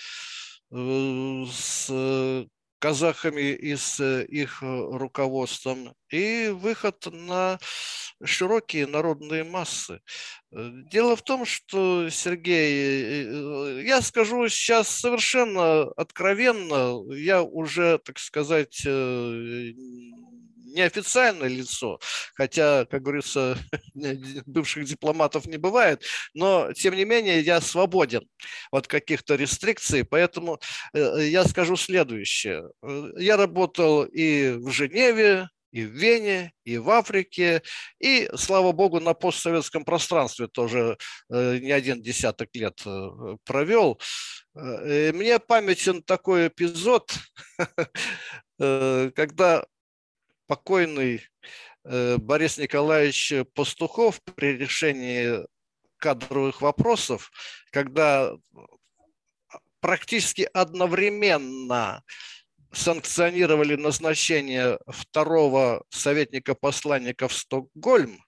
[0.70, 2.46] э, с
[2.78, 7.58] казахами и с их руководством, и выход на
[8.24, 10.00] широкие народные массы.
[10.50, 18.84] Дело в том, что, Сергей, я скажу сейчас совершенно откровенно, я уже, так сказать,
[20.74, 21.98] неофициальное лицо,
[22.34, 23.56] хотя, как говорится,
[24.46, 26.02] бывших дипломатов не бывает,
[26.34, 28.28] но, тем не менее, я свободен
[28.70, 30.58] от каких-то рестрикций, поэтому
[30.92, 32.68] э, я скажу следующее.
[32.82, 37.62] Э, я работал и в Женеве, и в Вене, и в Африке,
[38.00, 40.96] и, слава богу, на постсоветском пространстве тоже
[41.30, 42.82] э, не один десяток лет
[43.44, 44.00] провел.
[44.54, 47.12] Мне памятен такой эпизод,
[48.58, 49.64] когда
[50.49, 51.22] покойный
[51.84, 55.46] э, Борис Николаевич Пастухов при решении
[55.99, 57.30] кадровых вопросов,
[57.70, 58.32] когда
[59.80, 62.03] практически одновременно
[62.72, 68.24] санкционировали назначение второго советника-посланника в Стокгольм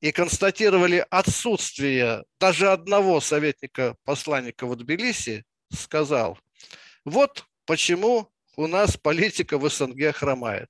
[0.00, 6.38] и констатировали отсутствие даже одного советника-посланника в Тбилиси, сказал,
[7.04, 10.68] вот почему у нас политика в СНГ хромает.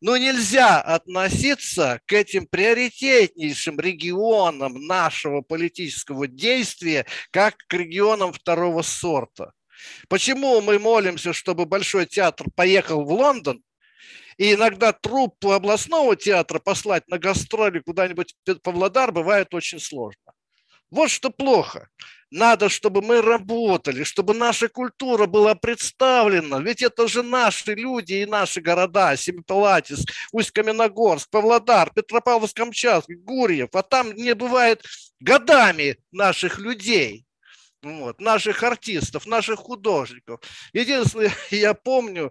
[0.00, 9.52] Но нельзя относиться к этим приоритетнейшим регионам нашего политического действия как к регионам второго сорта.
[10.08, 13.62] Почему мы молимся, чтобы Большой театр поехал в Лондон,
[14.36, 20.32] и иногда труппу областного театра послать на гастроли куда-нибудь в Павлодар бывает очень сложно.
[20.90, 21.88] Вот что плохо.
[22.30, 26.60] Надо, чтобы мы работали, чтобы наша культура была представлена.
[26.60, 29.16] Ведь это же наши люди и наши города.
[29.16, 33.70] Семипалатис, Усть-Каменогорск, Павлодар, Петропавловск-Камчатск, Гурьев.
[33.74, 34.84] А там не бывает
[35.18, 37.24] годами наших людей.
[37.82, 40.40] Вот, наших артистов, наших художников.
[40.72, 42.30] Единственное, я помню,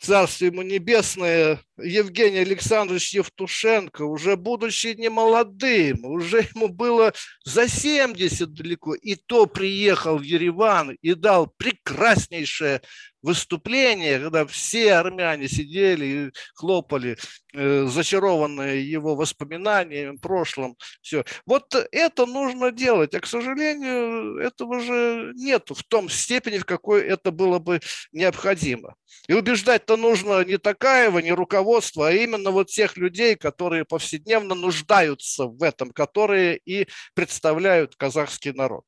[0.00, 7.12] царство ему небесное, Евгений Александрович Евтушенко, уже будучи не молодым, уже ему было
[7.44, 12.82] за 70 далеко, и то приехал в Ереван и дал прекраснейшее
[13.22, 17.16] выступление, когда все армяне сидели и хлопали,
[17.52, 20.76] э, зачарованные его воспоминаниями в прошлом.
[21.02, 21.24] Все.
[21.46, 27.02] Вот это нужно делать, а, к сожалению, этого же нет в том степени, в какой
[27.02, 27.80] это было бы
[28.12, 28.94] необходимо.
[29.28, 35.46] И убеждать-то нужно не Такаева, не руководство, а именно вот тех людей, которые повседневно нуждаются
[35.46, 38.84] в этом, которые и представляют казахский народ.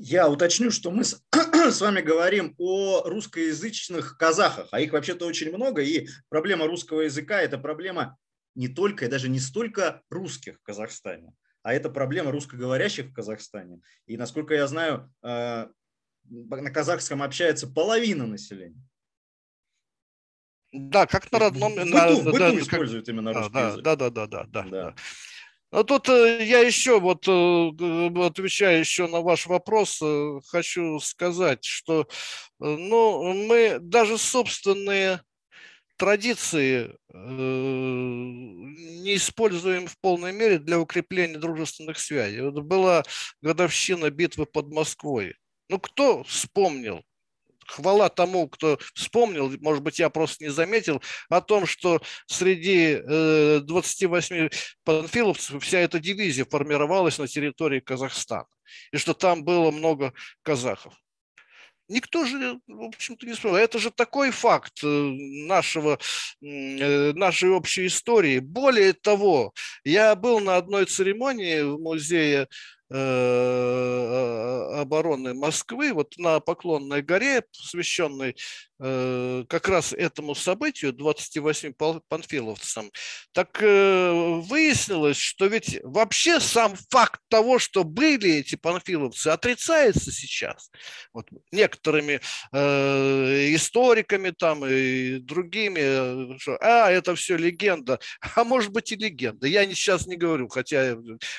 [0.00, 5.52] Я уточню, что мы с, с вами говорим о русскоязычных казахах, а их вообще-то очень
[5.52, 8.16] много, и проблема русского языка– это проблема
[8.54, 13.80] не только и даже не столько русских в Казахстане, а это проблема русскоговорящих в Казахстане.
[14.06, 15.66] И, насколько я знаю, э,
[16.30, 18.80] на казахском общается половина населения.
[20.70, 21.74] Да, как на родном...
[21.74, 23.82] Быту, на, быту да, используют как, именно русский да, язык.
[23.82, 24.62] Да, да, да, да, да.
[24.62, 24.70] Да.
[24.70, 24.94] да.
[25.70, 31.64] Но тут э, я еще вот э, отвечая еще на ваш вопрос, э, хочу сказать,
[31.64, 32.08] что
[32.58, 35.20] ну, мы даже собственные
[35.96, 42.42] традиции не используем в полной мере для укрепления дружественных связей.
[42.42, 43.02] Вот была
[43.42, 45.34] годовщина битвы под Москвой.
[45.68, 47.02] Ну, кто вспомнил
[47.70, 53.00] хвала тому, кто вспомнил, может быть, я просто не заметил, о том, что среди
[53.62, 54.50] 28 э,
[54.84, 58.46] панфиловцев вся эта дивизия формировалась на территории Казахстана,
[58.92, 60.12] и что там было много
[60.42, 60.94] казахов.
[61.88, 63.56] Никто же, в общем-то, не вспомнил.
[63.56, 65.98] Это же такой факт э, нашего,
[66.42, 68.40] э, нашей общей истории.
[68.40, 69.54] Более того,
[69.84, 72.46] я был на одной церемонии в музее
[74.80, 78.34] обороны Москвы, вот на Поклонной горе, посвященной Э,
[78.80, 81.72] как раз этому событию, 28
[82.08, 82.90] панфиловцам,
[83.32, 90.70] так э, выяснилось, что ведь вообще сам факт того, что были эти панфиловцы, отрицается сейчас.
[91.12, 92.20] Вот некоторыми
[92.52, 97.98] э, историками там и другими, что, а, это все легенда,
[98.36, 100.96] а может быть и легенда, я сейчас не говорю, хотя,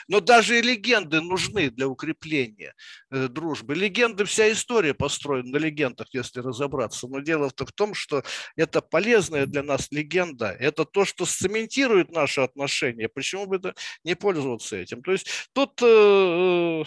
[0.08, 2.74] но даже и легенды нужны для укрепления
[3.12, 3.76] э, дружбы.
[3.76, 8.24] Легенды, вся история построена на легендах, если разобраться, но дело-то в том, что
[8.56, 13.08] это полезная для нас легенда, это то, что цементирует наши отношения.
[13.08, 15.04] Почему бы это не пользоваться этим?
[15.04, 16.84] То есть тут э,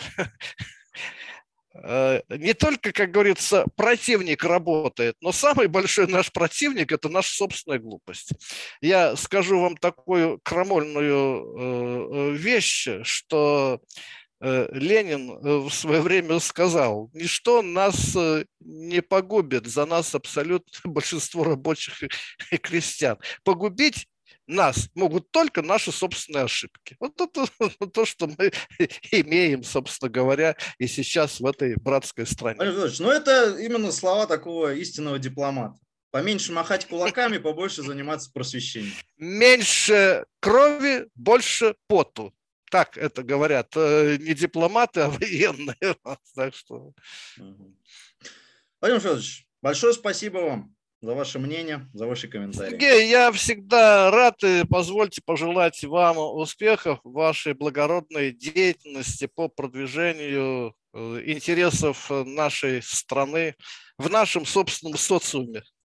[1.74, 7.78] э, не только, как говорится, противник работает, но самый большой наш противник– это наша собственная
[7.78, 8.32] глупость.
[8.80, 17.11] Я скажу вам такую крамольную э, вещь, что э, Ленин э, в свое время сказал,
[17.14, 18.16] ничто нас
[18.61, 22.03] не погубит, за нас абсолютно большинство рабочих
[22.51, 23.18] и крестьян.
[23.45, 24.09] Погубить
[24.47, 26.97] нас могут только наши собственные ошибки.
[27.01, 27.47] Вот это
[27.93, 28.53] то, что мы
[29.11, 32.59] имеем, собственно говоря, и сейчас в этой братской стране.
[32.61, 35.78] Ну это именно слова такого истинного дипломата.
[36.11, 38.93] Поменьше махать кулаками, побольше заниматься просвещением.
[39.16, 42.34] Меньше крови, больше поту.
[42.73, 45.77] Так это говорят э, не дипломаты, а военные.
[46.35, 46.95] Так что...
[48.81, 52.70] Владимир Федорович, большое спасибо вам за ваше мнение, за ваши комментарии.
[52.70, 60.75] Сергей, я всегда рад и позвольте пожелать вам успехов в вашей благородной деятельности по продвижению
[60.95, 63.55] э, интересов нашей страны
[63.99, 65.62] в нашем собственном социуме.